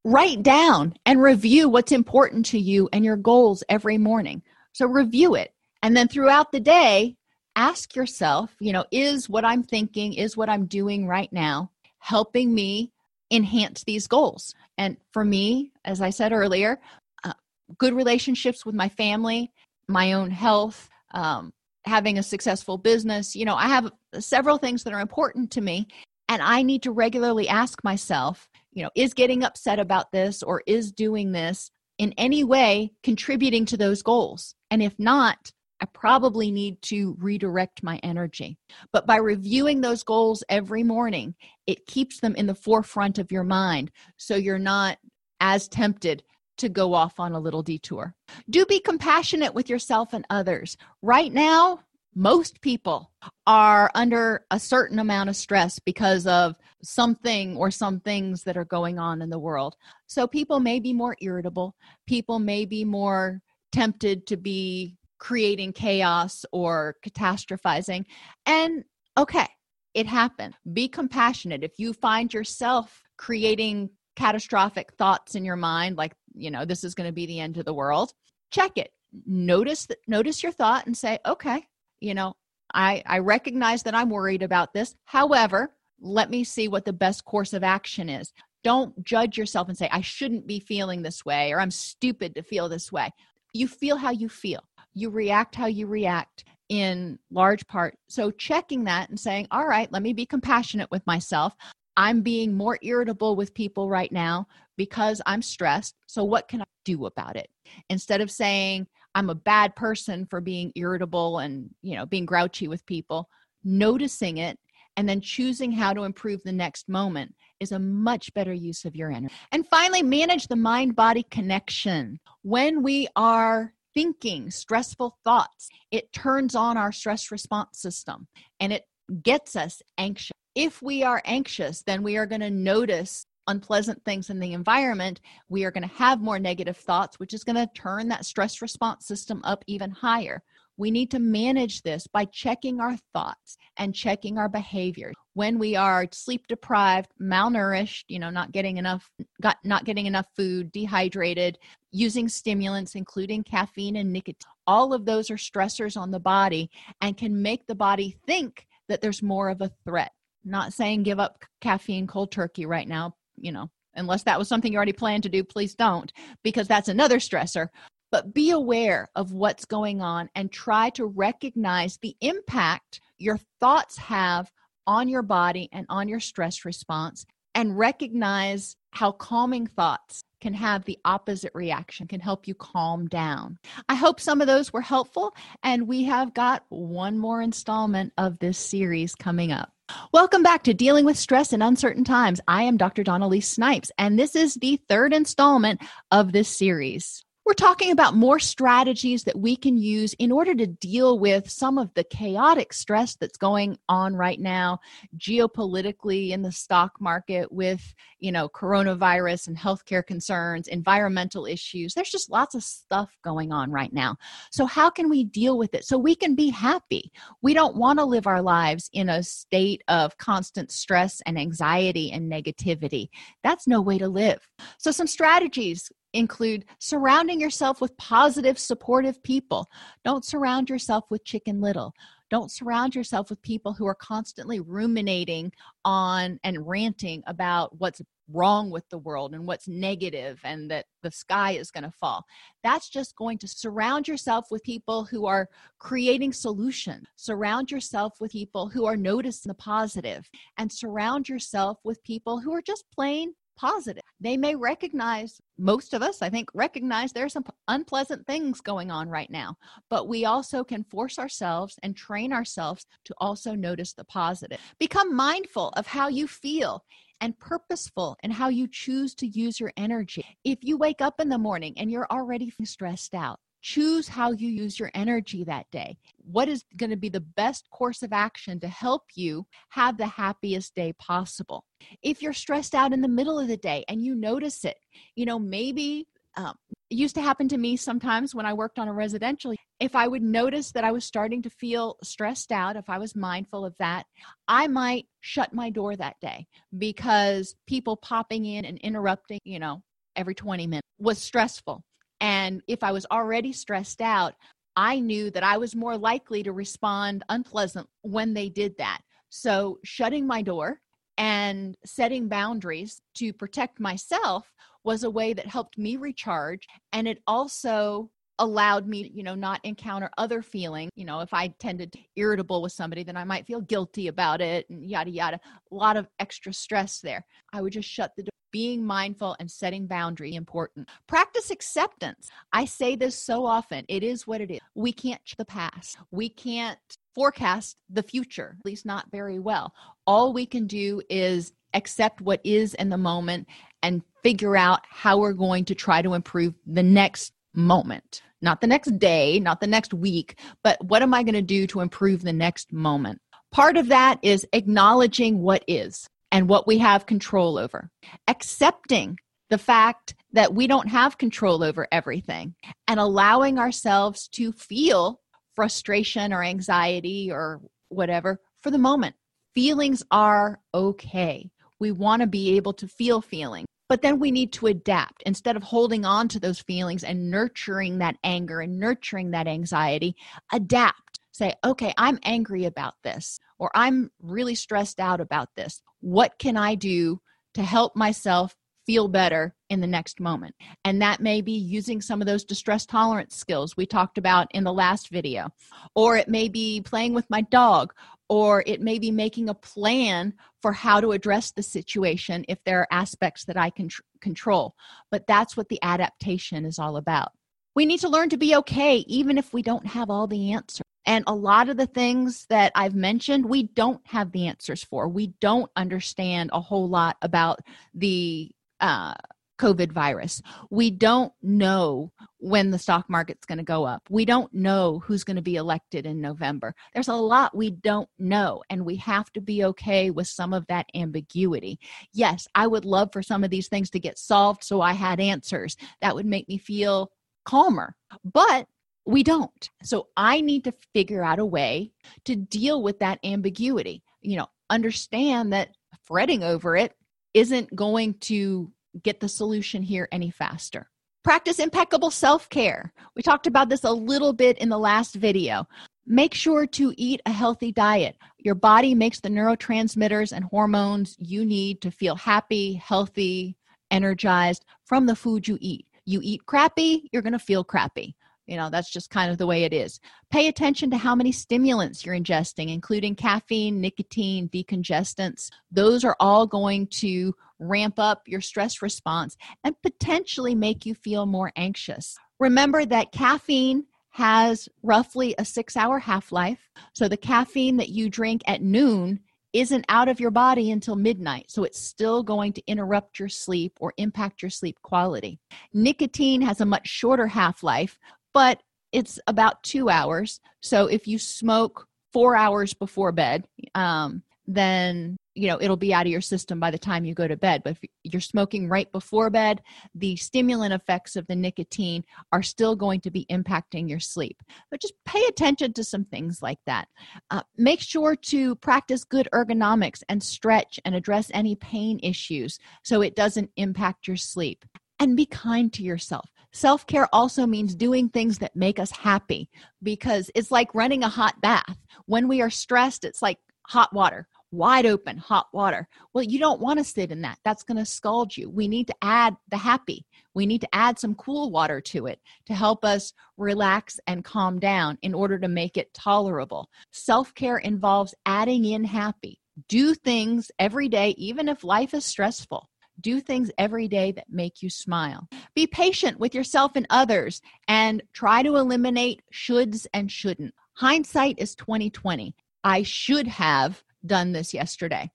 write 0.05 0.43
down 0.43 0.93
and 1.05 1.19
review 1.21 1.67
what's 1.67 1.91
important 1.91 2.45
to 2.45 2.59
you 2.59 2.87
and 2.93 3.03
your 3.03 3.17
goals 3.17 3.63
every 3.67 3.97
morning. 3.97 4.43
So 4.71 4.85
review 4.85 5.33
it. 5.33 5.51
And 5.81 5.97
then 5.97 6.07
throughout 6.07 6.51
the 6.51 6.59
day, 6.59 7.17
ask 7.55 7.95
yourself, 7.95 8.55
you 8.59 8.71
know, 8.71 8.85
is 8.91 9.27
what 9.27 9.43
I'm 9.43 9.63
thinking, 9.63 10.13
is 10.13 10.37
what 10.37 10.47
I'm 10.47 10.67
doing 10.67 11.07
right 11.07 11.31
now 11.33 11.71
helping 11.97 12.53
me 12.53 12.91
enhance 13.31 13.83
these 13.83 14.05
goals? 14.05 14.53
And 14.77 14.97
for 15.11 15.25
me, 15.25 15.71
as 15.83 16.01
I 16.01 16.11
said 16.11 16.31
earlier, 16.31 16.79
uh, 17.23 17.33
good 17.79 17.95
relationships 17.95 18.63
with 18.63 18.75
my 18.75 18.89
family, 18.89 19.51
my 19.87 20.13
own 20.13 20.29
health, 20.29 20.87
um, 21.11 21.51
having 21.83 22.19
a 22.19 22.23
successful 22.23 22.77
business, 22.77 23.35
you 23.35 23.45
know, 23.45 23.55
I 23.55 23.67
have 23.67 23.91
several 24.19 24.59
things 24.59 24.83
that 24.83 24.93
are 24.93 25.01
important 25.01 25.51
to 25.51 25.61
me. 25.61 25.87
And 26.27 26.41
I 26.41 26.61
need 26.61 26.83
to 26.83 26.91
regularly 26.91 27.47
ask 27.47 27.83
myself, 27.83 28.49
you 28.75 28.83
know, 28.83 28.91
is 28.95 29.13
getting 29.13 29.43
upset 29.43 29.79
about 29.79 30.11
this 30.11 30.43
or 30.43 30.61
is 30.67 30.91
doing 30.91 31.31
this 31.31 31.71
in 31.97 32.13
any 32.17 32.43
way 32.43 32.91
contributing 33.01 33.65
to 33.65 33.77
those 33.77 34.03
goals? 34.03 34.53
And 34.69 34.83
if 34.83 34.93
not, 34.99 35.51
I 35.81 35.85
probably 35.85 36.51
need 36.51 36.81
to 36.83 37.15
redirect 37.19 37.83
my 37.83 37.99
energy. 38.03 38.57
But 38.93 39.07
by 39.07 39.17
reviewing 39.17 39.81
those 39.81 40.03
goals 40.03 40.43
every 40.49 40.83
morning, 40.83 41.35
it 41.67 41.87
keeps 41.87 42.19
them 42.19 42.35
in 42.35 42.45
the 42.45 42.55
forefront 42.55 43.17
of 43.17 43.31
your 43.31 43.43
mind. 43.43 43.91
So 44.17 44.35
you're 44.35 44.59
not 44.59 44.97
as 45.39 45.67
tempted 45.67 46.23
to 46.57 46.69
go 46.69 46.93
off 46.93 47.19
on 47.19 47.33
a 47.33 47.39
little 47.39 47.63
detour. 47.63 48.13
Do 48.49 48.65
be 48.65 48.79
compassionate 48.79 49.53
with 49.53 49.69
yourself 49.69 50.13
and 50.13 50.25
others. 50.29 50.77
Right 51.01 51.31
now, 51.31 51.79
most 52.15 52.61
people 52.61 53.11
are 53.45 53.91
under 53.93 54.45
a 54.49 54.59
certain 54.59 54.99
amount 54.99 55.29
of 55.29 55.35
stress 55.35 55.79
because 55.79 56.25
of 56.25 56.55
something 56.81 57.57
or 57.57 57.69
some 57.69 57.99
things 57.99 58.43
that 58.43 58.55
are 58.55 58.65
going 58.65 58.97
on 58.97 59.21
in 59.21 59.29
the 59.29 59.39
world. 59.39 59.75
So 60.07 60.25
people 60.25 60.61
may 60.61 60.79
be 60.79 60.93
more 60.93 61.17
irritable, 61.21 61.75
people 62.07 62.39
may 62.39 62.65
be 62.65 62.85
more 62.85 63.41
tempted 63.73 64.25
to 64.27 64.37
be 64.37 64.97
creating 65.19 65.73
chaos 65.73 66.45
or 66.51 66.95
catastrophizing. 67.05 68.05
And 68.45 68.85
okay, 69.17 69.47
it 69.93 70.07
happened. 70.07 70.55
Be 70.71 70.87
compassionate. 70.87 71.63
If 71.63 71.73
you 71.77 71.93
find 71.93 72.33
yourself 72.33 73.01
creating 73.17 73.89
catastrophic 74.15 74.93
thoughts 74.93 75.35
in 75.35 75.43
your 75.43 75.55
mind 75.57 75.97
like, 75.97 76.13
you 76.33 76.49
know, 76.51 76.63
this 76.63 76.85
is 76.85 76.95
going 76.95 77.09
to 77.09 77.13
be 77.13 77.25
the 77.25 77.39
end 77.39 77.57
of 77.57 77.65
the 77.65 77.73
world, 77.73 78.13
check 78.51 78.77
it. 78.77 78.91
Notice 79.25 79.85
that 79.87 79.97
notice 80.07 80.43
your 80.43 80.51
thought 80.51 80.85
and 80.85 80.97
say, 80.97 81.19
"Okay, 81.25 81.65
you 81.99 82.13
know, 82.13 82.35
I 82.73 83.03
I 83.05 83.19
recognize 83.19 83.83
that 83.83 83.95
I'm 83.95 84.09
worried 84.09 84.43
about 84.43 84.73
this. 84.73 84.95
However, 85.05 85.73
let 85.99 86.29
me 86.29 86.43
see 86.43 86.67
what 86.67 86.85
the 86.85 86.93
best 86.93 87.25
course 87.25 87.53
of 87.53 87.63
action 87.63 88.09
is. 88.09 88.33
Don't 88.63 89.03
judge 89.03 89.37
yourself 89.37 89.69
and 89.69 89.77
say, 89.77 89.89
I 89.91 90.01
shouldn't 90.01 90.47
be 90.47 90.59
feeling 90.59 91.01
this 91.01 91.23
way 91.23 91.51
or 91.51 91.59
I'm 91.59 91.71
stupid 91.71 92.35
to 92.35 92.43
feel 92.43 92.67
this 92.67 92.91
way. 92.91 93.11
You 93.53 93.67
feel 93.67 93.97
how 93.97 94.11
you 94.11 94.27
feel, 94.27 94.63
you 94.93 95.09
react 95.09 95.55
how 95.55 95.67
you 95.67 95.87
react 95.87 96.43
in 96.69 97.19
large 97.31 97.65
part. 97.67 97.97
So, 98.07 98.31
checking 98.31 98.83
that 98.85 99.09
and 99.09 99.19
saying, 99.19 99.47
All 99.51 99.67
right, 99.67 99.91
let 99.91 100.01
me 100.01 100.13
be 100.13 100.25
compassionate 100.25 100.91
with 100.91 101.05
myself. 101.05 101.53
I'm 101.97 102.21
being 102.21 102.53
more 102.53 102.77
irritable 102.81 103.35
with 103.35 103.53
people 103.53 103.89
right 103.89 104.11
now 104.11 104.47
because 104.75 105.21
I'm 105.25 105.41
stressed. 105.41 105.95
So, 106.07 106.23
what 106.23 106.47
can 106.47 106.61
I 106.61 106.65
do 106.83 107.05
about 107.05 107.35
it? 107.35 107.49
Instead 107.89 108.21
of 108.21 108.31
saying, 108.31 108.87
I'm 109.15 109.29
a 109.29 109.35
bad 109.35 109.75
person 109.75 110.27
for 110.29 110.41
being 110.41 110.71
irritable 110.75 111.39
and, 111.39 111.69
you 111.81 111.95
know, 111.95 112.05
being 112.05 112.25
grouchy 112.25 112.67
with 112.67 112.85
people, 112.85 113.29
noticing 113.63 114.37
it 114.37 114.59
and 114.97 115.07
then 115.09 115.21
choosing 115.21 115.71
how 115.71 115.93
to 115.93 116.03
improve 116.03 116.41
the 116.43 116.51
next 116.51 116.87
moment 116.87 117.33
is 117.59 117.71
a 117.71 117.79
much 117.79 118.33
better 118.33 118.53
use 118.53 118.85
of 118.85 118.95
your 118.95 119.11
energy. 119.11 119.33
And 119.51 119.67
finally, 119.67 120.03
manage 120.03 120.47
the 120.47 120.55
mind 120.55 120.95
body 120.95 121.23
connection. 121.31 122.19
When 122.43 122.83
we 122.83 123.07
are 123.15 123.73
thinking 123.93 124.51
stressful 124.51 125.17
thoughts, 125.23 125.69
it 125.91 126.11
turns 126.13 126.55
on 126.55 126.77
our 126.77 126.91
stress 126.91 127.31
response 127.31 127.79
system 127.79 128.27
and 128.59 128.73
it 128.73 128.83
gets 129.23 129.55
us 129.55 129.81
anxious. 129.97 130.31
If 130.55 130.81
we 130.81 131.03
are 131.03 131.21
anxious, 131.25 131.83
then 131.83 132.03
we 132.03 132.17
are 132.17 132.25
going 132.25 132.41
to 132.41 132.51
notice 132.51 133.25
unpleasant 133.47 134.03
things 134.03 134.29
in 134.29 134.39
the 134.39 134.53
environment. 134.53 135.21
We 135.49 135.63
are 135.65 135.71
going 135.71 135.87
to 135.87 135.95
have 135.95 136.21
more 136.21 136.39
negative 136.39 136.77
thoughts, 136.77 137.19
which 137.19 137.33
is 137.33 137.43
going 137.43 137.55
to 137.55 137.69
turn 137.73 138.07
that 138.09 138.25
stress 138.25 138.61
response 138.61 139.07
system 139.07 139.41
up 139.43 139.63
even 139.67 139.91
higher. 139.91 140.43
We 140.77 140.91
need 140.91 141.11
to 141.11 141.19
manage 141.19 141.83
this 141.83 142.05
by 142.05 142.25
checking 142.25 142.81
our 142.81 142.97
thoughts 143.13 143.57
and 143.77 143.95
checking 143.95 144.37
our 144.37 144.49
behavior. 144.49 145.13
When 145.33 145.57
we 145.57 145.75
are 145.75 146.07
sleep 146.11 146.47
deprived, 146.47 147.11
malnourished, 147.21 148.03
you 148.09 148.19
know, 148.19 148.29
not 148.29 148.51
getting 148.51 148.77
enough 148.77 149.09
got 149.41 149.57
not 149.63 149.85
getting 149.85 150.05
enough 150.05 150.27
food, 150.35 150.71
dehydrated, 150.73 151.57
using 151.91 152.27
stimulants 152.27 152.95
including 152.95 153.43
caffeine 153.43 153.95
and 153.95 154.11
nicotine. 154.11 154.49
All 154.67 154.93
of 154.93 155.05
those 155.05 155.29
are 155.29 155.37
stressors 155.37 155.95
on 155.95 156.11
the 156.11 156.19
body 156.19 156.69
and 156.99 157.17
can 157.17 157.41
make 157.41 157.67
the 157.67 157.75
body 157.75 158.17
think 158.25 158.67
that 158.89 159.01
there's 159.01 159.23
more 159.23 159.49
of 159.49 159.61
a 159.61 159.71
threat. 159.85 160.11
Not 160.43 160.73
saying 160.73 161.03
give 161.03 161.19
up 161.19 161.43
caffeine 161.61 162.05
cold 162.05 162.31
turkey 162.31 162.65
right 162.65 162.87
now, 162.87 163.15
you 163.37 163.51
know, 163.51 163.69
unless 163.93 164.23
that 164.23 164.39
was 164.39 164.47
something 164.47 164.71
you 164.71 164.77
already 164.77 164.93
planned 164.93 165.23
to 165.23 165.29
do, 165.29 165.43
please 165.43 165.75
don't, 165.75 166.11
because 166.43 166.67
that's 166.67 166.89
another 166.89 167.17
stressor. 167.17 167.67
But 168.11 168.33
be 168.33 168.51
aware 168.51 169.09
of 169.15 169.31
what's 169.33 169.65
going 169.65 170.01
on 170.01 170.29
and 170.35 170.51
try 170.51 170.89
to 170.91 171.05
recognize 171.05 171.97
the 171.97 172.15
impact 172.21 173.01
your 173.17 173.39
thoughts 173.59 173.97
have 173.97 174.51
on 174.87 175.09
your 175.09 175.23
body 175.23 175.67
and 175.71 175.85
on 175.89 176.07
your 176.07 176.19
stress 176.19 176.63
response, 176.63 177.25
and 177.55 177.77
recognize 177.77 178.75
how 178.91 179.11
calming 179.11 179.65
thoughts 179.65 180.23
can 180.39 180.53
have 180.53 180.85
the 180.85 180.99
opposite 181.03 181.51
reaction, 181.55 182.07
can 182.07 182.19
help 182.19 182.47
you 182.47 182.53
calm 182.53 183.07
down. 183.07 183.57
I 183.89 183.95
hope 183.95 184.19
some 184.19 184.41
of 184.41 184.47
those 184.47 184.71
were 184.71 184.81
helpful, 184.81 185.35
and 185.63 185.87
we 185.87 186.03
have 186.03 186.33
got 186.33 186.63
one 186.69 187.17
more 187.17 187.41
installment 187.41 188.13
of 188.17 188.39
this 188.39 188.57
series 188.57 189.15
coming 189.15 189.51
up. 189.51 189.71
Welcome 190.11 190.43
back 190.43 190.63
to 190.63 190.73
Dealing 190.73 191.05
with 191.05 191.17
Stress 191.17 191.51
in 191.51 191.61
Uncertain 191.61 192.03
Times. 192.03 192.39
I 192.47 192.63
am 192.63 192.77
Dr. 192.77 193.03
Dawn-Elise 193.03 193.47
Snipes, 193.47 193.91
and 193.97 194.17
this 194.17 194.35
is 194.35 194.55
the 194.55 194.79
third 194.87 195.13
installment 195.13 195.81
of 196.11 196.31
this 196.31 196.47
series. 196.47 197.24
We're 197.45 197.53
talking 197.53 197.91
about 197.91 198.15
more 198.15 198.39
strategies 198.39 199.23
that 199.25 199.37
we 199.37 199.55
can 199.55 199.77
use 199.77 200.15
in 200.15 200.31
order 200.31 200.55
to 200.55 200.65
deal 200.65 201.19
with 201.19 201.47
some 201.47 201.77
of 201.77 201.93
the 201.93 202.03
chaotic 202.03 202.73
stress 202.73 203.15
that's 203.15 203.37
going 203.37 203.77
on 203.87 204.15
right 204.15 204.39
now 204.39 204.79
geopolitically 205.15 206.31
in 206.31 206.41
the 206.41 206.51
stock 206.51 206.99
market 206.99 207.51
with, 207.51 207.93
you 208.17 208.31
know, 208.31 208.49
coronavirus 208.49 209.47
and 209.47 209.55
healthcare 209.55 210.03
concerns, 210.03 210.67
environmental 210.67 211.45
issues. 211.45 211.93
There's 211.93 212.09
just 212.09 212.31
lots 212.31 212.55
of 212.55 212.63
stuff 212.63 213.15
going 213.23 213.51
on 213.51 213.69
right 213.69 213.93
now. 213.93 214.17
So 214.49 214.65
how 214.65 214.89
can 214.89 215.07
we 215.07 215.23
deal 215.23 215.55
with 215.59 215.75
it 215.75 215.85
so 215.85 215.99
we 215.99 216.15
can 216.15 216.33
be 216.33 216.49
happy? 216.49 217.11
We 217.43 217.53
don't 217.53 217.77
want 217.77 217.99
to 217.99 218.05
live 218.05 218.25
our 218.25 218.41
lives 218.41 218.89
in 218.91 219.07
a 219.07 219.21
state 219.21 219.83
of 219.87 220.17
constant 220.17 220.71
stress 220.71 221.21
and 221.27 221.37
anxiety 221.37 222.11
and 222.11 222.31
negativity. 222.31 223.09
That's 223.43 223.67
no 223.67 223.81
way 223.81 223.99
to 223.99 224.07
live. 224.07 224.39
So 224.79 224.89
some 224.89 225.05
strategies 225.05 225.91
include 226.15 226.65
surrounding 226.79 227.39
yourself 227.39 227.81
with 227.81 227.95
positive, 227.97 228.57
supportive 228.57 229.21
people. 229.23 229.67
Don't 230.03 230.25
surround 230.25 230.69
yourself 230.69 231.05
with 231.11 231.25
chicken 231.25 231.61
little. 231.61 231.93
Don't 232.31 232.51
surround 232.51 232.95
yourself 232.95 233.29
with 233.29 233.41
people 233.43 233.73
who 233.73 233.85
are 233.85 233.95
constantly 233.95 234.59
ruminating 234.59 235.51
on 235.83 236.39
and 236.43 236.67
ranting 236.67 237.21
about 237.27 237.77
what's 237.79 238.01
wrong 238.33 238.71
with 238.71 238.87
the 238.89 238.97
world 238.97 239.35
and 239.35 239.45
what's 239.45 239.67
negative 239.67 240.39
and 240.43 240.71
that 240.71 240.85
the 241.03 241.11
sky 241.11 241.51
is 241.51 241.69
going 241.69 241.83
to 241.83 241.91
fall. 241.91 242.25
That's 242.63 242.89
just 242.89 243.15
going 243.15 243.37
to 243.39 243.47
surround 243.47 244.07
yourself 244.07 244.47
with 244.49 244.63
people 244.63 245.05
who 245.05 245.27
are 245.27 245.47
creating 245.77 246.33
solutions. 246.33 247.05
Surround 247.15 247.69
yourself 247.69 248.13
with 248.19 248.31
people 248.31 248.67
who 248.67 248.85
are 248.85 248.97
noticing 248.97 249.49
the 249.49 249.53
positive 249.53 250.27
and 250.57 250.71
surround 250.71 251.29
yourself 251.29 251.77
with 251.83 252.03
people 252.03 252.39
who 252.39 252.51
are 252.51 252.61
just 252.61 252.85
plain 252.91 253.33
positive. 253.55 254.03
They 254.19 254.37
may 254.37 254.55
recognize, 254.55 255.39
most 255.57 255.93
of 255.93 256.01
us, 256.01 256.21
I 256.21 256.29
think, 256.29 256.49
recognize 256.53 257.11
there 257.11 257.25
are 257.25 257.29
some 257.29 257.45
unpleasant 257.67 258.25
things 258.27 258.61
going 258.61 258.91
on 258.91 259.09
right 259.09 259.29
now, 259.29 259.55
but 259.89 260.07
we 260.07 260.25
also 260.25 260.63
can 260.63 260.83
force 260.83 261.19
ourselves 261.19 261.77
and 261.83 261.95
train 261.95 262.33
ourselves 262.33 262.85
to 263.05 263.13
also 263.19 263.55
notice 263.55 263.93
the 263.93 264.05
positive. 264.05 264.59
Become 264.79 265.15
mindful 265.15 265.69
of 265.77 265.87
how 265.87 266.07
you 266.07 266.27
feel 266.27 266.83
and 267.21 267.39
purposeful 267.39 268.17
in 268.23 268.31
how 268.31 268.49
you 268.49 268.67
choose 268.67 269.15
to 269.15 269.27
use 269.27 269.59
your 269.59 269.71
energy. 269.77 270.25
If 270.43 270.59
you 270.61 270.77
wake 270.77 271.01
up 271.01 271.19
in 271.19 271.29
the 271.29 271.37
morning 271.37 271.73
and 271.77 271.89
you're 271.89 272.07
already 272.11 272.53
stressed 272.63 273.13
out, 273.13 273.39
choose 273.65 274.07
how 274.07 274.31
you 274.31 274.47
use 274.47 274.79
your 274.79 274.91
energy 274.93 275.43
that 275.43 275.65
day. 275.71 275.97
What 276.17 276.47
is 276.47 276.63
going 276.77 276.91
to 276.91 276.95
be 276.95 277.09
the 277.09 277.19
best 277.19 277.67
course 277.71 278.03
of 278.03 278.13
action 278.13 278.59
to 278.59 278.67
help 278.67 279.05
you 279.15 279.47
have 279.69 279.97
the 279.97 280.05
happiest 280.05 280.75
day 280.75 280.93
possible? 280.99 281.65
If 282.03 282.21
you're 282.21 282.31
stressed 282.31 282.75
out 282.75 282.93
in 282.93 283.01
the 283.01 283.07
middle 283.07 283.39
of 283.39 283.47
the 283.47 283.57
day 283.57 283.83
and 283.89 284.03
you 284.03 284.13
notice 284.13 284.65
it, 284.65 284.77
you 285.15 285.25
know, 285.25 285.39
maybe 285.39 286.07
um, 286.37 286.53
it 286.91 286.95
used 286.95 287.15
to 287.15 287.23
happen 287.23 287.47
to 287.47 287.57
me 287.57 287.75
sometimes 287.75 288.35
when 288.35 288.45
I 288.45 288.53
worked 288.53 288.77
on 288.77 288.87
a 288.87 288.93
residential. 288.93 289.55
If 289.79 289.95
I 289.95 290.07
would 290.07 290.21
notice 290.21 290.71
that 290.73 290.83
I 290.83 290.91
was 290.91 291.03
starting 291.03 291.41
to 291.41 291.49
feel 291.49 291.97
stressed 292.03 292.51
out, 292.51 292.75
if 292.75 292.87
I 292.87 292.99
was 292.99 293.15
mindful 293.15 293.65
of 293.65 293.73
that, 293.79 294.05
I 294.47 294.67
might 294.67 295.07
shut 295.21 295.55
my 295.55 295.71
door 295.71 295.95
that 295.95 296.17
day 296.21 296.45
because 296.77 297.55
people 297.65 297.97
popping 297.97 298.45
in 298.45 298.63
and 298.63 298.77
interrupting, 298.77 299.39
you 299.43 299.57
know, 299.57 299.81
every 300.15 300.35
20 300.35 300.67
minutes 300.67 300.87
was 300.99 301.19
stressful. 301.19 301.83
And 302.21 302.61
if 302.67 302.83
I 302.83 302.91
was 302.91 303.05
already 303.11 303.51
stressed 303.51 304.01
out, 304.01 304.35
I 304.75 304.99
knew 304.99 305.31
that 305.31 305.43
I 305.43 305.57
was 305.57 305.75
more 305.75 305.97
likely 305.97 306.43
to 306.43 306.51
respond 306.51 307.23
unpleasant 307.29 307.87
when 308.01 308.33
they 308.33 308.49
did 308.49 308.77
that. 308.77 309.01
So, 309.29 309.79
shutting 309.83 310.27
my 310.27 310.41
door 310.41 310.79
and 311.17 311.75
setting 311.85 312.27
boundaries 312.27 313.01
to 313.15 313.33
protect 313.33 313.79
myself 313.79 314.51
was 314.83 315.03
a 315.03 315.09
way 315.09 315.33
that 315.33 315.47
helped 315.47 315.77
me 315.77 315.95
recharge. 315.95 316.67
And 316.93 317.07
it 317.07 317.21
also 317.25 318.11
allowed 318.39 318.85
me 318.85 319.09
you 319.13 319.23
know 319.23 319.35
not 319.35 319.61
encounter 319.63 320.09
other 320.17 320.41
feelings 320.41 320.91
you 320.95 321.05
know 321.05 321.21
if 321.21 321.33
i 321.33 321.47
tended 321.59 321.95
irritable 322.17 322.61
with 322.61 322.71
somebody 322.73 323.01
then 323.03 323.15
i 323.15 323.23
might 323.23 323.45
feel 323.45 323.61
guilty 323.61 324.07
about 324.07 324.41
it 324.41 324.69
and 324.69 324.83
yada 324.83 325.09
yada 325.09 325.39
a 325.71 325.75
lot 325.75 325.95
of 325.95 326.07
extra 326.19 326.51
stress 326.51 326.99
there 326.99 327.25
i 327.53 327.61
would 327.61 327.71
just 327.71 327.87
shut 327.87 328.11
the 328.17 328.23
door 328.23 328.34
being 328.55 328.85
mindful 328.85 329.35
and 329.37 329.51
setting 329.51 329.85
boundary 329.85 330.33
important. 330.33 330.87
Practice 331.07 331.51
acceptance. 331.51 332.29
I 332.53 332.63
say 332.63 332.95
this 332.95 333.21
so 333.21 333.45
often. 333.45 333.83
It 333.89 334.01
is 334.01 334.25
what 334.25 334.39
it 334.39 334.49
is. 334.49 334.61
We 334.75 334.93
can't 334.93 335.19
the 335.37 335.43
past. 335.43 335.97
We 336.11 336.29
can't 336.29 336.79
forecast 337.13 337.75
the 337.89 338.01
future, 338.01 338.55
at 338.57 338.65
least 338.65 338.85
not 338.85 339.11
very 339.11 339.39
well. 339.39 339.73
All 340.07 340.31
we 340.31 340.45
can 340.45 340.67
do 340.67 341.01
is 341.09 341.51
accept 341.73 342.21
what 342.21 342.39
is 342.45 342.73
in 342.75 342.87
the 342.87 342.97
moment 342.97 343.49
and 343.83 344.01
figure 344.23 344.55
out 344.55 344.79
how 344.89 345.17
we're 345.17 345.33
going 345.33 345.65
to 345.65 345.75
try 345.75 346.01
to 346.01 346.13
improve 346.13 346.53
the 346.65 346.81
next 346.81 347.33
moment. 347.55 348.21
Not 348.41 348.61
the 348.61 348.67
next 348.67 348.97
day, 348.97 349.37
not 349.37 349.59
the 349.59 349.67
next 349.67 349.93
week, 349.93 350.39
but 350.63 350.81
what 350.81 351.01
am 351.01 351.13
I 351.13 351.23
going 351.23 351.33
to 351.33 351.41
do 351.41 351.67
to 351.67 351.81
improve 351.81 352.21
the 352.21 352.31
next 352.31 352.71
moment? 352.71 353.19
Part 353.51 353.75
of 353.75 353.89
that 353.89 354.17
is 354.21 354.47
acknowledging 354.53 355.41
what 355.41 355.65
is 355.67 356.07
and 356.35 356.49
what 356.49 356.67
we 356.67 356.79
have 356.79 357.05
control 357.05 357.57
over, 357.57 357.89
accepting 358.27 359.17
the 359.49 359.57
fact 359.57 360.15
that 360.33 360.53
we 360.53 360.67
don't 360.67 360.89
have 360.89 361.17
control 361.17 361.63
over 361.63 361.87
everything, 361.93 362.53
and 362.89 362.99
allowing 362.99 363.57
ourselves 363.57 364.27
to 364.27 364.51
feel 364.51 365.21
frustration 365.55 366.33
or 366.33 366.43
anxiety 366.43 367.31
or 367.31 367.61
whatever 367.87 368.41
for 368.61 368.69
the 368.69 368.77
moment. 368.77 369.15
Feelings 369.53 370.03
are 370.11 370.59
okay. 370.73 371.49
We 371.79 371.93
want 371.93 372.21
to 372.21 372.27
be 372.27 372.57
able 372.57 372.73
to 372.73 372.87
feel 372.89 373.21
feelings. 373.21 373.67
But 373.87 374.01
then 374.01 374.19
we 374.19 374.31
need 374.31 374.51
to 374.53 374.67
adapt. 374.67 375.23
Instead 375.25 375.55
of 375.55 375.63
holding 375.63 376.03
on 376.03 376.27
to 376.29 376.39
those 376.41 376.59
feelings 376.59 377.05
and 377.05 377.31
nurturing 377.31 377.99
that 377.99 378.17
anger 378.25 378.59
and 378.59 378.77
nurturing 378.77 379.31
that 379.31 379.47
anxiety, 379.47 380.17
adapt. 380.51 381.21
Say, 381.31 381.53
okay, 381.63 381.93
I'm 381.97 382.19
angry 382.23 382.65
about 382.65 382.95
this, 383.03 383.39
or 383.59 383.71
I'm 383.73 384.11
really 384.21 384.55
stressed 384.55 384.99
out 384.99 385.21
about 385.21 385.49
this. 385.55 385.81
What 386.01 386.37
can 386.39 386.57
I 386.57 386.75
do 386.75 387.21
to 387.55 387.63
help 387.63 387.95
myself 387.95 388.55
feel 388.85 389.07
better 389.07 389.55
in 389.69 389.81
the 389.81 389.87
next 389.87 390.19
moment. 390.19 390.55
And 390.83 391.01
that 391.01 391.19
may 391.19 391.41
be 391.41 391.53
using 391.53 392.01
some 392.01 392.21
of 392.21 392.27
those 392.27 392.43
distress 392.43 392.85
tolerance 392.85 393.35
skills 393.35 393.75
we 393.75 393.85
talked 393.85 394.17
about 394.17 394.47
in 394.51 394.63
the 394.63 394.73
last 394.73 395.09
video, 395.09 395.49
or 395.95 396.17
it 396.17 396.27
may 396.27 396.49
be 396.49 396.81
playing 396.81 397.13
with 397.13 397.29
my 397.29 397.41
dog, 397.41 397.93
or 398.29 398.63
it 398.65 398.81
may 398.81 398.99
be 398.99 399.11
making 399.11 399.49
a 399.49 399.55
plan 399.55 400.33
for 400.61 400.71
how 400.71 401.01
to 401.01 401.11
address 401.11 401.51
the 401.51 401.63
situation 401.63 402.45
if 402.47 402.59
there 402.63 402.81
are 402.81 402.87
aspects 402.91 403.45
that 403.45 403.57
I 403.57 403.69
can 403.69 403.89
tr- 403.89 404.01
control. 404.21 404.75
But 405.11 405.27
that's 405.27 405.57
what 405.57 405.69
the 405.69 405.79
adaptation 405.81 406.65
is 406.65 406.79
all 406.79 406.97
about. 406.97 407.29
We 407.75 407.85
need 407.85 407.99
to 408.01 408.09
learn 408.09 408.29
to 408.29 408.37
be 408.37 408.55
okay, 408.55 408.97
even 409.07 409.37
if 409.37 409.53
we 409.53 409.61
don't 409.61 409.85
have 409.87 410.09
all 410.09 410.27
the 410.27 410.53
answers. 410.53 410.84
And 411.05 411.23
a 411.27 411.35
lot 411.35 411.69
of 411.69 411.77
the 411.77 411.87
things 411.87 412.45
that 412.49 412.71
I've 412.75 412.95
mentioned, 412.95 413.45
we 413.45 413.63
don't 413.63 414.05
have 414.07 414.31
the 414.31 414.47
answers 414.47 414.83
for. 414.83 415.07
We 415.07 415.27
don't 415.39 415.71
understand 415.75 416.49
a 416.53 416.61
whole 416.61 416.89
lot 416.89 417.17
about 417.21 417.59
the 417.93 418.51
uh, 418.79 419.13
COVID 419.59 419.91
virus. 419.91 420.41
We 420.69 420.91
don't 420.91 421.31
know 421.41 422.11
when 422.39 422.71
the 422.71 422.79
stock 422.79 423.09
market's 423.09 423.45
going 423.45 423.57
to 423.57 423.63
go 423.63 423.85
up. 423.85 424.03
We 424.09 424.25
don't 424.25 424.53
know 424.53 424.99
who's 424.99 425.23
going 425.23 425.37
to 425.37 425.41
be 425.41 425.55
elected 425.55 426.05
in 426.05 426.21
November. 426.21 426.75
There's 426.93 427.07
a 427.07 427.15
lot 427.15 427.55
we 427.55 427.71
don't 427.71 428.09
know, 428.19 428.63
and 428.69 428.85
we 428.85 428.97
have 428.97 429.31
to 429.33 429.41
be 429.41 429.63
okay 429.65 430.11
with 430.11 430.27
some 430.27 430.53
of 430.53 430.67
that 430.67 430.87
ambiguity. 430.93 431.79
Yes, 432.13 432.47
I 432.53 432.67
would 432.67 432.85
love 432.85 433.09
for 433.13 433.23
some 433.23 433.43
of 433.43 433.49
these 433.49 433.67
things 433.67 433.89
to 433.91 433.99
get 433.99 434.17
solved 434.17 434.63
so 434.63 434.81
I 434.81 434.93
had 434.93 435.19
answers. 435.19 435.77
That 436.01 436.15
would 436.15 436.25
make 436.25 436.47
me 436.49 436.57
feel 436.57 437.11
calmer. 437.45 437.95
But 438.23 438.67
we 439.05 439.23
don't. 439.23 439.69
So 439.83 440.07
I 440.17 440.41
need 440.41 440.63
to 440.65 440.73
figure 440.93 441.23
out 441.23 441.39
a 441.39 441.45
way 441.45 441.91
to 442.25 442.35
deal 442.35 442.81
with 442.81 442.99
that 442.99 443.19
ambiguity. 443.23 444.03
You 444.21 444.37
know, 444.37 444.47
understand 444.69 445.53
that 445.53 445.69
fretting 446.03 446.43
over 446.43 446.75
it 446.75 446.93
isn't 447.33 447.75
going 447.75 448.15
to 448.15 448.71
get 449.03 449.19
the 449.19 449.29
solution 449.29 449.83
here 449.83 450.07
any 450.11 450.31
faster. 450.31 450.89
Practice 451.23 451.59
impeccable 451.59 452.11
self 452.11 452.49
care. 452.49 452.93
We 453.15 453.21
talked 453.21 453.47
about 453.47 453.69
this 453.69 453.83
a 453.83 453.91
little 453.91 454.33
bit 454.33 454.57
in 454.59 454.69
the 454.69 454.77
last 454.77 455.15
video. 455.15 455.67
Make 456.07 456.35
sure 456.35 456.67
to 456.67 456.93
eat 456.97 457.21
a 457.25 457.31
healthy 457.31 457.71
diet. 457.71 458.15
Your 458.37 458.53
body 458.53 458.93
makes 458.93 459.19
the 459.19 459.29
neurotransmitters 459.29 460.31
and 460.31 460.45
hormones 460.45 461.15
you 461.19 461.43
need 461.43 461.81
to 461.81 461.89
feel 461.89 462.15
happy, 462.15 462.75
healthy, 462.75 463.57
energized 463.89 464.65
from 464.85 465.07
the 465.07 465.15
food 465.15 465.47
you 465.47 465.57
eat. 465.61 465.87
You 466.05 466.19
eat 466.21 466.45
crappy, 466.45 467.09
you're 467.11 467.23
going 467.23 467.33
to 467.33 467.39
feel 467.39 467.63
crappy. 467.63 468.15
You 468.47 468.57
know, 468.57 468.69
that's 468.69 468.91
just 468.91 469.09
kind 469.09 469.31
of 469.31 469.37
the 469.37 469.47
way 469.47 469.63
it 469.63 469.73
is. 469.73 469.99
Pay 470.31 470.47
attention 470.47 470.91
to 470.91 470.97
how 470.97 471.15
many 471.15 471.31
stimulants 471.31 472.05
you're 472.05 472.15
ingesting, 472.15 472.71
including 472.71 473.15
caffeine, 473.15 473.81
nicotine, 473.81 474.49
decongestants. 474.49 475.49
Those 475.71 476.03
are 476.03 476.15
all 476.19 476.45
going 476.45 476.87
to 476.99 477.33
ramp 477.59 477.95
up 477.97 478.23
your 478.27 478.41
stress 478.41 478.81
response 478.81 479.35
and 479.63 479.81
potentially 479.81 480.55
make 480.55 480.85
you 480.85 480.93
feel 480.93 481.25
more 481.25 481.51
anxious. 481.55 482.15
Remember 482.39 482.85
that 482.85 483.11
caffeine 483.11 483.85
has 484.11 484.69
roughly 484.83 485.35
a 485.37 485.45
six 485.45 485.75
hour 485.75 485.99
half 485.99 486.31
life. 486.31 486.69
So 486.93 487.07
the 487.07 487.17
caffeine 487.17 487.77
that 487.77 487.89
you 487.89 488.09
drink 488.09 488.43
at 488.47 488.61
noon 488.61 489.19
isn't 489.51 489.85
out 489.87 490.09
of 490.09 490.19
your 490.19 490.31
body 490.31 490.69
until 490.71 490.97
midnight. 490.97 491.45
So 491.49 491.63
it's 491.63 491.79
still 491.79 492.23
going 492.23 492.51
to 492.53 492.67
interrupt 492.67 493.19
your 493.19 493.29
sleep 493.29 493.77
or 493.79 493.93
impact 493.97 494.41
your 494.41 494.49
sleep 494.49 494.81
quality. 494.81 495.39
Nicotine 495.73 496.41
has 496.41 496.59
a 496.59 496.65
much 496.65 496.87
shorter 496.87 497.27
half 497.27 497.63
life, 497.63 497.97
but 498.35 498.61
it's 498.91 499.17
about 499.27 499.63
two 499.63 499.89
hours. 499.89 500.41
So 500.61 500.87
if 500.87 501.07
you 501.07 501.17
smoke 501.17 501.87
four 502.11 502.35
hours 502.35 502.73
before 502.73 503.13
bed, 503.13 503.47
um, 503.75 504.23
then 504.45 505.15
you 505.35 505.47
know 505.47 505.57
it'll 505.59 505.77
be 505.77 505.93
out 505.93 506.05
of 506.05 506.11
your 506.11 506.21
system 506.21 506.59
by 506.59 506.69
the 506.69 506.77
time 506.77 507.05
you 507.05 507.13
go 507.13 507.27
to 507.27 507.37
bed. 507.37 507.61
But 507.63 507.77
if 507.77 507.89
you're 508.03 508.21
smoking 508.21 508.67
right 508.67 508.91
before 508.91 509.29
bed 509.29 509.61
the 509.95 510.17
stimulant 510.17 510.73
effects 510.73 511.15
of 511.15 511.25
the 511.27 511.35
nicotine 511.35 512.03
are 512.33 512.43
still 512.43 512.75
going 512.75 512.99
to 513.01 513.09
be 513.09 513.25
impacting 513.31 513.89
your 513.89 514.01
sleep. 514.01 514.37
But 514.69 514.81
just 514.81 514.93
pay 515.05 515.23
attention 515.29 515.71
to 515.73 515.83
some 515.83 516.03
things 516.03 516.41
like 516.41 516.59
that. 516.65 516.89
Uh, 517.31 517.41
make 517.57 517.79
sure 517.79 518.15
to 518.17 518.55
practice 518.55 519.05
good 519.05 519.29
ergonomics 519.33 520.03
and 520.09 520.21
stretch 520.21 520.77
and 520.83 520.93
address 520.93 521.31
any 521.33 521.55
pain 521.55 522.01
issues 522.03 522.59
so 522.83 523.01
it 523.01 523.15
doesn't 523.15 523.49
impact 523.55 524.07
your 524.07 524.17
sleep. 524.17 524.65
And 524.99 525.17
be 525.17 525.25
kind 525.25 525.73
to 525.73 525.83
yourself 525.83 526.29
Self 526.55 526.87
care 526.87 527.09
also 527.13 527.45
means 527.45 527.75
doing 527.75 528.07
things 528.07 528.37
that 528.37 528.55
make 528.55 528.79
us 528.79 528.89
happy 528.89 529.49
because 529.83 530.31
it's 530.33 530.51
like 530.51 530.73
running 530.73 531.03
a 531.03 531.09
hot 531.09 531.41
bath. 531.41 531.77
When 532.05 532.29
we 532.29 532.41
are 532.41 532.49
stressed, 532.49 533.03
it's 533.03 533.21
like 533.21 533.39
hot 533.67 533.91
water, 533.93 534.29
wide 534.51 534.85
open 534.85 535.17
hot 535.17 535.47
water. 535.51 535.89
Well, 536.13 536.23
you 536.23 536.39
don't 536.39 536.61
want 536.61 536.79
to 536.79 536.85
sit 536.85 537.11
in 537.11 537.23
that. 537.23 537.39
That's 537.43 537.63
going 537.63 537.75
to 537.75 537.85
scald 537.85 538.37
you. 538.37 538.49
We 538.49 538.69
need 538.69 538.87
to 538.87 538.95
add 539.01 539.35
the 539.49 539.57
happy. 539.57 540.05
We 540.33 540.45
need 540.45 540.61
to 540.61 540.73
add 540.73 540.97
some 540.97 541.15
cool 541.15 541.51
water 541.51 541.81
to 541.81 542.05
it 542.05 542.21
to 542.45 542.53
help 542.53 542.85
us 542.85 543.11
relax 543.35 543.99
and 544.07 544.23
calm 544.23 544.57
down 544.57 544.97
in 545.01 545.13
order 545.13 545.37
to 545.37 545.49
make 545.49 545.75
it 545.75 545.93
tolerable. 545.93 546.69
Self 546.93 547.35
care 547.35 547.57
involves 547.57 548.15
adding 548.25 548.63
in 548.63 548.85
happy. 548.85 549.41
Do 549.67 549.93
things 549.93 550.51
every 550.57 550.87
day, 550.87 551.09
even 551.17 551.49
if 551.49 551.65
life 551.65 551.93
is 551.93 552.05
stressful. 552.05 552.69
Do 553.05 553.19
things 553.19 553.51
every 553.59 553.87
day 553.87 554.13
that 554.13 554.31
make 554.31 554.63
you 554.63 554.69
smile. 554.71 555.29
Be 555.53 555.67
patient 555.67 556.19
with 556.19 556.33
yourself 556.33 556.71
and 556.73 556.87
others 556.89 557.39
and 557.67 558.01
try 558.13 558.41
to 558.41 558.55
eliminate 558.55 559.21
shoulds 559.31 559.85
and 559.93 560.11
shouldn't. 560.11 560.55
Hindsight 560.73 561.35
is 561.37 561.53
2020. 561.53 562.33
I 562.63 562.81
should 562.81 563.27
have 563.27 563.83
done 564.07 564.31
this 564.31 564.55
yesterday. 564.55 565.11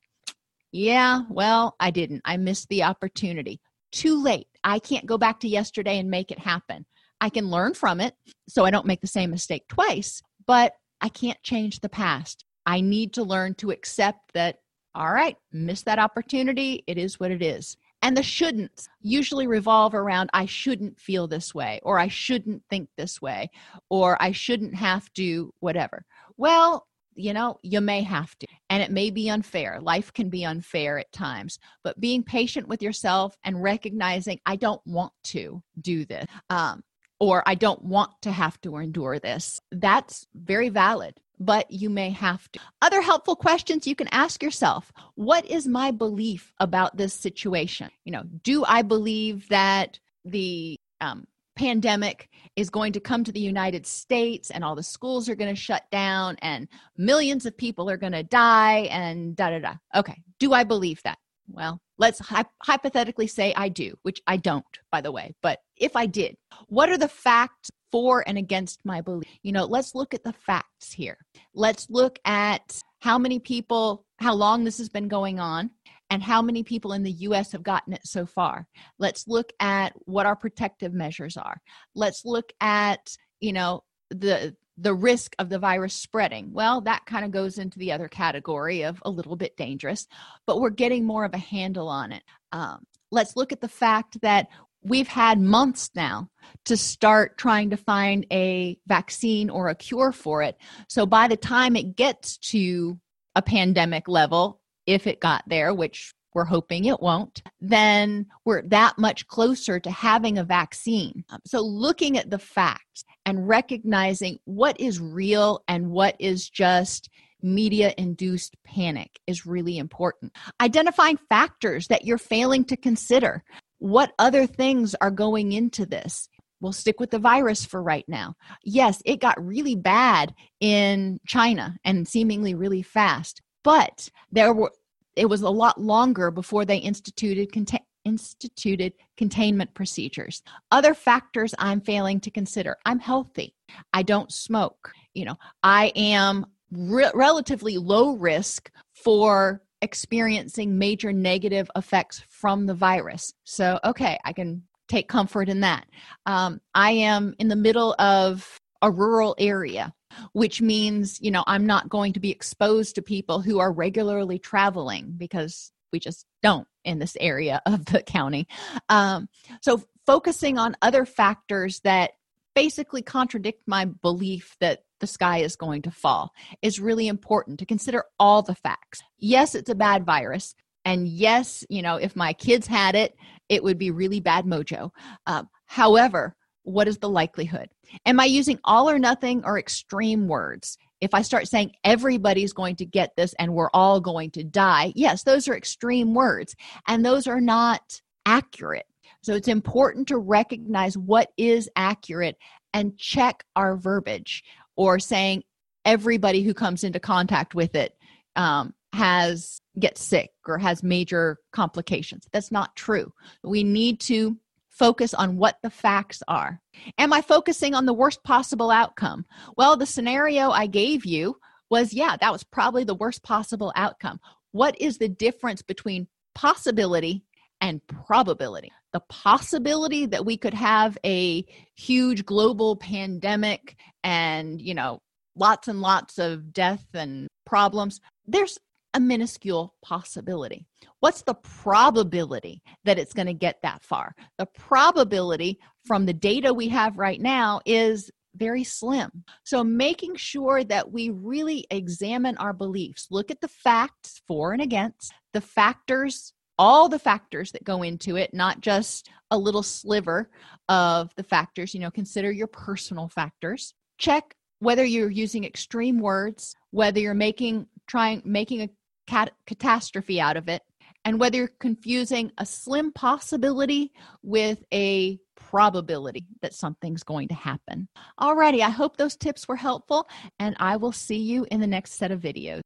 Yeah, 0.71 1.23
well, 1.31 1.75
I 1.81 1.91
didn't. 1.91 2.23
I 2.25 2.37
missed 2.37 2.69
the 2.69 2.85
opportunity. 2.85 3.61
Too 3.91 4.23
late. 4.23 4.47
I 4.63 4.79
can't 4.79 5.07
go 5.07 5.19
back 5.19 5.41
to 5.41 5.49
yesterday 5.49 5.99
and 5.99 6.09
make 6.09 6.31
it 6.31 6.39
happen. 6.39 6.87
I 7.21 7.29
can 7.29 7.51
learn 7.51 7.75
from 7.75 8.01
it 8.01 8.15
so 8.49 8.65
I 8.65 8.71
don't 8.71 8.87
make 8.87 9.01
the 9.01 9.09
same 9.09 9.33
mistake 9.33 9.67
twice, 9.67 10.23
but 10.47 10.75
I 11.01 11.09
can't 11.09 11.43
change 11.43 11.81
the 11.81 11.89
past. 11.89 12.45
I 12.65 12.83
need 12.83 13.15
to 13.15 13.25
learn 13.25 13.57
to 13.57 13.73
accept 13.73 14.33
that 14.35 14.61
all 14.95 15.13
right, 15.13 15.37
miss 15.53 15.83
that 15.83 15.99
opportunity. 15.99 16.83
It 16.87 16.99
is 16.99 17.21
what 17.21 17.31
it 17.31 17.43
is. 17.43 17.77
And 18.03 18.17
the 18.17 18.23
shouldn'ts 18.23 18.89
usually 19.03 19.47
revolve 19.47 19.95
around 19.95 20.31
I 20.33 20.47
shouldn't 20.47 20.99
feel 20.99 21.27
this 21.29 21.55
way, 21.55 21.81
or 21.83 21.99
I 21.99 22.09
shouldn't 22.09 22.63
think 22.71 22.89
this 22.97 23.21
way, 23.21 23.51
or 23.91 24.21
I 24.21 24.33
shouldn't 24.33 24.75
have 24.75 25.13
to, 25.15 25.53
whatever. 25.61 26.05
Well, 26.37 26.87
you 27.15 27.35
know, 27.35 27.59
you 27.63 27.81
may 27.81 28.03
have 28.03 28.39
to, 28.39 28.47
and 28.71 28.83
it 28.83 28.91
may 28.91 29.11
be 29.11 29.29
unfair. 29.29 29.79
Life 29.81 30.13
can 30.13 30.31
be 30.31 30.45
unfair 30.45 30.99
at 30.99 31.13
times, 31.13 31.59
but 31.85 32.01
being 32.01 32.23
patient 32.23 32.69
with 32.69 32.83
yourself 32.83 33.37
and 33.45 33.63
recognizing 33.63 34.41
I 34.47 34.57
don't 34.57 34.81
want 34.87 35.13
to 35.25 35.63
do 35.81 36.07
this, 36.07 36.27
um, 36.49 36.83
or 37.19 37.43
I 37.47 37.55
don't 37.55 37.85
want 37.85 38.13
to 38.23 38.31
have 38.31 38.59
to 38.63 38.79
endure 38.79 39.19
this, 39.19 39.61
that's 39.71 40.27
very 40.35 40.71
valid 40.71 41.21
but 41.41 41.71
you 41.71 41.89
may 41.91 42.11
have 42.11 42.51
to. 42.53 42.61
Other 42.83 43.01
helpful 43.01 43.35
questions 43.35 43.87
you 43.87 43.97
can 43.97 44.09
ask 44.13 44.43
yourself 44.43 44.93
What 45.15 45.45
is 45.47 45.67
my 45.67 45.91
belief 45.91 46.53
about 46.61 46.97
this 46.97 47.15
situation? 47.15 47.91
You 48.05 48.13
know, 48.13 48.23
do 48.45 48.65
I 48.65 48.83
believe 48.83 49.49
that 49.49 49.99
the 50.25 50.77
um, 51.01 51.27
pandemic 51.57 52.29
is 52.57 52.71
going 52.71 52.93
to 52.93 53.01
come 53.01 53.25
to 53.25 53.33
the 53.33 53.41
United 53.41 53.87
States 53.87 54.51
and 54.51 54.63
all 54.63 54.75
the 54.75 54.83
schools 54.83 55.29
are 55.29 55.35
going 55.35 55.55
to 55.55 55.61
shut 55.61 55.91
down 55.91 56.37
and 56.41 56.69
millions 56.97 57.47
of 57.47 57.57
people 57.57 57.89
are 57.91 57.97
going 57.97 58.13
to 58.13 58.23
die 58.23 58.89
and 58.91 59.35
da 59.35 59.51
da 59.51 59.59
da? 59.59 59.75
Okay, 59.95 60.23
do 60.39 60.53
I 60.53 60.65
believe 60.65 61.03
that? 61.03 61.19
Well, 61.53 61.81
let's 61.99 62.19
hy- 62.21 62.45
hypothetically 62.63 63.27
say 63.27 63.53
I 63.57 63.69
do, 63.69 63.95
which 64.03 64.21
I 64.27 64.37
don't, 64.37 64.65
by 64.91 65.01
the 65.01 65.13
way. 65.13 65.35
But 65.43 65.59
if 65.77 65.97
I 65.97 66.07
did, 66.07 66.37
what 66.69 66.89
are 66.89 66.99
the 66.99 67.09
facts 67.09 67.71
for 67.91 68.25
and 68.27 68.39
against 68.39 68.81
my 68.85 69.01
belief. 69.01 69.29
You 69.43 69.53
know, 69.53 69.65
let's 69.65 69.95
look 69.95 70.15
at 70.15 70.25
the 70.25 70.33
facts 70.33 70.93
here. 70.93 71.19
Let's 71.55 71.89
look 71.91 72.19
at 72.25 72.81
how 73.01 73.19
many 73.19 73.39
people, 73.39 74.05
how 74.19 74.35
long 74.35 74.65
this 74.65 74.79
has 74.79 74.89
been 74.89 75.09
going 75.09 75.41
on, 75.41 75.71
and 76.11 76.23
how 76.23 76.43
many 76.43 76.63
people 76.63 76.93
in 76.93 77.03
the 77.03 77.13
US 77.13 77.53
have 77.53 77.63
gotten 77.63 77.93
it 77.93 78.05
so 78.05 78.27
far. 78.27 78.67
Let's 78.99 79.27
look 79.29 79.53
at 79.61 79.93
what 80.07 80.27
our 80.27 80.37
protective 80.37 80.93
measures 80.93 81.37
are. 81.37 81.61
Let's 81.95 82.25
look 82.25 82.53
at, 82.61 83.17
you 83.41 83.53
know, 83.53 83.83
the 84.11 84.57
the 84.81 84.95
risk 84.95 85.35
of 85.39 85.49
the 85.49 85.59
virus 85.59 85.95
spreading. 85.95 86.53
Well, 86.53 86.81
that 86.83 87.05
kind 87.05 87.25
of 87.25 87.31
goes 87.31 87.59
into 87.59 87.79
the 87.79 87.93
other 87.93 88.09
category 88.09 88.83
of 88.83 89.03
a 89.05 89.11
little 89.11 89.37
bit 89.37 89.57
dangerous, 89.57 90.07
but 90.47 90.61
we're 90.61 90.71
getting 90.71 91.05
more 91.05 91.25
of 91.25 91.35
a 91.35 91.39
handle 91.39 91.89
on 91.89 92.13
it. 92.13 92.23
Um, 92.53 92.87
let's 93.11 93.37
look 93.37 93.53
at 93.53 93.61
the 93.61 93.69
fact 93.69 94.21
that 94.23 94.49
we've 94.83 95.09
had 95.09 95.39
months 95.39 95.91
now 95.95 96.29
to 96.65 96.77
start 96.77 97.37
trying 97.37 97.71
to 97.71 97.77
find 97.77 98.27
a 98.33 98.79
vaccine 98.87 99.51
or 99.51 99.69
a 99.69 99.75
cure 99.75 100.13
for 100.13 100.43
it. 100.43 100.57
So 100.89 101.05
by 101.05 101.29
the 101.29 101.37
time 101.37 101.77
it 101.77 101.95
gets 101.95 102.39
to 102.39 102.99
a 103.37 103.43
pandemic 103.43 104.09
level, 104.09 104.61
if 104.87 105.07
it 105.07 105.21
got 105.21 105.45
there, 105.47 105.75
which 105.75 106.15
we're 106.35 106.45
hoping 106.45 106.85
it 106.85 107.01
won't, 107.01 107.43
then 107.61 108.27
we're 108.45 108.63
that 108.69 108.99
much 108.99 109.27
closer 109.27 109.81
to 109.81 109.91
having 109.91 110.39
a 110.39 110.45
vaccine. 110.45 111.25
Um, 111.31 111.41
so, 111.45 111.61
looking 111.61 112.17
at 112.17 112.31
the 112.31 112.39
facts 112.39 113.05
and 113.27 113.49
recognizing 113.49 114.39
what 114.45 114.79
is 114.81 115.01
real 115.01 115.63
and 115.69 115.91
what 115.91 116.17
is 116.19 116.49
just 116.49 117.09
media 117.43 117.95
induced 117.97 118.57
panic 118.65 119.19
is 119.27 119.47
really 119.47 119.79
important. 119.79 120.33
Identifying 120.61 121.19
factors 121.29 121.89
that 121.89 122.05
you're 122.05 122.19
failing 122.19 122.65
to 122.67 122.77
consider. 122.77 123.43
What 123.79 124.13
other 124.19 124.47
things 124.47 124.95
are 125.01 125.11
going 125.11 125.53
into 125.53 125.87
this? 125.87 126.29
We'll 126.61 126.73
stick 126.73 127.01
with 127.01 127.11
the 127.11 127.19
virus 127.19 127.65
for 127.65 127.83
right 127.83 128.05
now. 128.07 128.35
Yes, 128.63 129.01
it 129.07 129.21
got 129.21 129.43
really 129.43 129.75
bad 129.75 130.35
in 130.61 131.19
China 131.27 131.77
and 131.85 132.07
seemingly 132.07 132.55
really 132.55 132.83
fast, 132.83 133.41
but 133.65 134.11
there 134.31 134.53
were 134.53 134.73
it 135.21 135.29
was 135.29 135.43
a 135.43 135.51
lot 135.51 135.79
longer 135.79 136.31
before 136.31 136.65
they 136.65 136.79
instituted 136.79 137.53
contain, 137.53 137.81
instituted 138.07 138.95
containment 139.19 139.75
procedures. 139.75 140.43
Other 140.71 140.95
factors 140.95 141.55
I'm 141.59 141.83
failing 141.83 142.21
to 142.21 142.31
consider. 142.31 142.79
I'm 142.87 142.99
healthy. 142.99 143.55
I 143.93 144.03
don't 144.03 144.33
smoke. 144.33 144.93
You 145.13 145.27
know, 145.27 145.37
I 145.63 145.93
am 145.95 146.47
re- 146.73 147.11
relatively 147.13 147.77
low 147.77 148.17
risk 148.17 148.71
for 148.95 149.63
experiencing 149.83 150.79
major 150.79 151.13
negative 151.13 151.71
effects 151.77 152.23
from 152.31 152.65
the 152.65 152.75
virus. 152.75 153.35
So, 153.45 153.79
okay, 153.85 154.19
I 154.25 154.33
can 154.33 154.63
take 154.89 155.07
comfort 155.07 155.51
in 155.51 155.61
that. 155.61 155.87
Um, 156.25 156.63
I 156.75 156.93
am 156.93 157.35
in 157.39 157.49
the 157.49 157.57
middle 157.57 157.95
of 157.99 158.59
a 158.81 158.91
rural 158.91 159.37
area 159.39 159.93
which 160.33 160.61
means, 160.61 161.21
you 161.21 161.31
know, 161.31 161.45
I'm 161.47 161.67
not 161.67 161.89
going 161.89 162.13
to 162.15 162.21
be 162.21 162.31
exposed 162.31 162.95
to 162.95 163.03
people 163.03 163.41
who 163.41 163.59
are 163.59 163.73
regularly 163.73 164.39
traveling 164.39 165.15
because 165.17 165.73
we 165.93 165.99
just 165.99 166.27
don't 166.43 166.67
in 166.85 166.99
this 166.99 167.17
area 167.21 167.61
of 167.67 167.87
the 167.87 168.03
county. 168.03 168.47
Um, 168.89 169.29
so, 169.61 169.83
focusing 170.07 170.59
on 170.59 170.77
other 170.83 171.05
factors 171.05 171.81
that 171.85 172.13
basically 172.55 173.03
contradict 173.03 173.63
my 173.67 173.85
belief 173.85 174.57
that 174.61 174.81
the 174.99 175.07
sky 175.07 175.39
is 175.39 175.57
going 175.57 175.83
to 175.83 175.91
fall 175.91 176.33
is 176.63 176.81
really 176.81 177.09
important 177.09 177.59
to 177.59 177.67
consider 177.67 178.05
all 178.19 178.43
the 178.43 178.55
facts. 178.55 179.01
Yes, 179.19 179.55
it's 179.55 179.71
a 179.71 179.75
bad 179.75 180.05
virus. 180.05 180.55
And 180.85 181.07
yes, 181.07 181.65
you 181.69 181.83
know, 181.83 181.97
if 181.97 182.17
my 182.17 182.33
kids 182.33 182.67
had 182.67 182.95
it, 182.95 183.15
it 183.49 183.63
would 183.63 183.79
be 183.79 183.91
really 183.91 184.21
bad 184.21 184.47
mojo. 184.47 184.91
Uh, 185.27 185.45
however, 185.67 186.35
what 186.63 186.89
is 186.89 186.99
the 186.99 187.09
likelihood? 187.09 187.69
Am 188.07 188.21
I 188.21 188.27
using 188.27 188.59
all 188.65 188.89
or 188.89 188.99
nothing 188.99 189.43
or 189.45 189.59
extreme 189.59 190.29
words? 190.29 190.77
If 191.01 191.15
I 191.15 191.23
start 191.23 191.49
saying 191.49 191.73
everybody's 191.85 192.53
going 192.53 192.77
to 192.77 192.85
get 192.85 193.17
this 193.17 193.35
and 193.39 193.55
we're 193.55 193.71
all 193.73 194.01
going 194.01 194.31
to 194.33 194.45
die, 194.45 194.93
yes, 194.95 195.23
those 195.23 195.49
are 195.49 195.57
extreme 195.57 196.15
words 196.15 196.55
and 196.87 197.05
those 197.05 197.27
are 197.27 197.41
not 197.41 198.01
accurate. 198.27 198.87
So 199.23 199.35
it's 199.35 199.49
important 199.49 200.09
to 200.09 200.19
recognize 200.19 200.97
what 200.97 201.31
is 201.37 201.69
accurate 201.77 202.37
and 202.73 202.97
check 202.99 203.45
our 203.57 203.77
verbiage 203.77 204.45
or 204.77 204.99
saying 204.99 205.43
everybody 205.85 206.43
who 206.43 206.55
comes 206.55 206.85
into 206.85 207.01
contact 207.01 207.55
with 207.55 207.75
it 207.75 207.95
um, 208.37 208.75
has 208.93 209.61
gets 209.79 210.03
sick 210.03 210.31
or 210.47 210.59
has 210.59 210.83
major 210.83 211.39
complications. 211.53 212.27
That's 212.33 212.51
not 212.51 212.77
true. 212.77 213.13
We 213.43 213.65
need 213.65 214.01
to 214.01 214.37
focus 214.71 215.13
on 215.13 215.37
what 215.37 215.57
the 215.63 215.71
facts 215.71 216.23
are. 216.29 216.61
Am 216.97 217.13
I 217.13 217.21
focusing 217.21 217.75
on 217.75 217.87
the 217.87 217.93
worst 217.93 218.23
possible 218.25 218.71
outcome? 218.71 219.27
Well, 219.57 219.77
the 219.77 219.87
scenario 219.87 220.51
I 220.51 220.67
gave 220.67 221.05
you 221.05 221.37
was 221.71 221.93
yeah, 221.93 222.17
that 222.21 222.33
was 222.33 222.45
probably 222.45 222.85
the 222.85 222.95
worst 222.95 223.23
possible 223.23 223.73
outcome. 223.77 224.21
What 224.53 224.81
is 224.81 224.99
the 224.99 225.09
difference 225.09 225.63
between 225.63 226.09
possibility 226.35 227.25
and 227.61 227.87
probability? 227.87 228.73
The 228.93 229.01
possibility 229.09 230.07
that 230.07 230.25
we 230.25 230.37
could 230.37 230.55
have 230.55 230.99
a 231.05 231.45
huge 231.77 232.25
global 232.25 232.77
pandemic 232.77 233.77
and, 234.03 234.61
you 234.61 234.75
know, 234.75 235.01
lots 235.37 235.69
and 235.69 235.81
lots 235.81 236.19
of 236.19 236.53
death 236.53 236.85
and 236.95 237.29
problems. 237.47 238.01
There's 238.27 238.59
a 238.95 239.01
minuscule 239.01 239.75
possibility. 239.83 240.67
What's 241.01 241.23
the 241.23 241.35
probability 241.35 242.63
that 242.85 242.99
it's 242.99 243.13
going 243.13 243.27
to 243.27 243.35
get 243.35 243.63
that 243.63 243.83
far? 243.83 244.15
The 244.39 244.47
probability 244.47 245.59
from 245.87 246.07
the 246.07 246.13
data 246.13 246.53
we 246.53 246.69
have 246.69 246.99
right 246.99 247.21
now 247.21 247.61
is 247.65 248.11
very 248.37 248.65
slim. 248.65 249.25
So, 249.45 249.65
making 249.65 250.17
sure 250.17 250.63
that 250.65 250.93
we 250.93 251.11
really 251.11 251.67
examine 251.71 252.37
our 252.37 252.53
beliefs, 252.53 253.09
look 253.11 253.31
at 253.31 253.41
the 253.41 253.49
facts 253.49 254.21
for 254.27 254.53
and 254.53 254.63
against, 254.63 255.13
the 255.33 255.41
factors, 255.41 256.33
all 256.59 256.89
the 256.89 256.99
factors 256.99 257.53
that 257.53 257.65
go 257.65 257.83
into 257.83 258.17
it, 258.17 258.35
not 258.35 258.61
just 258.61 259.09
a 259.31 259.39
little 259.39 259.63
sliver 259.63 260.31
of 260.69 261.15
the 261.17 261.23
factors. 261.23 261.75
You 261.75 261.81
know, 261.81 261.91
consider 261.91 262.31
your 262.31 262.47
personal 262.47 263.09
factors. 263.09 263.75
Check 263.99 264.35
whether 264.61 264.85
you're 264.85 265.11
using 265.11 265.45
extreme 265.45 265.99
words, 265.99 266.55
whether 266.71 267.01
you're 267.01 267.15
making 267.15 267.67
trying 267.87 268.23
making 268.25 268.63
a 268.63 268.71
cat- 269.11 269.35
catastrophe 269.47 270.21
out 270.21 270.37
of 270.37 270.49
it, 270.49 270.63
and 271.05 271.19
whether 271.19 271.39
you're 271.39 271.51
confusing 271.59 272.31
a 272.39 272.47
slim 272.47 272.93
possibility 272.93 273.93
with 274.23 274.63
a 274.73 275.19
probability 275.35 276.27
that 276.43 276.55
something's 276.55 277.03
going 277.03 277.27
to 277.29 277.35
happen. 277.35 277.89
Alrighty, 278.21 278.61
I 278.61 278.71
hope 278.71 278.97
those 278.97 279.17
tips 279.17 279.49
were 279.49 279.57
helpful, 279.57 280.09
and 280.39 280.55
I 280.61 280.77
will 280.77 280.93
see 280.93 281.19
you 281.19 281.47
in 281.51 281.61
the 281.61 281.67
next 281.67 281.95
set 281.95 282.13
of 282.13 282.21
videos. 282.21 282.61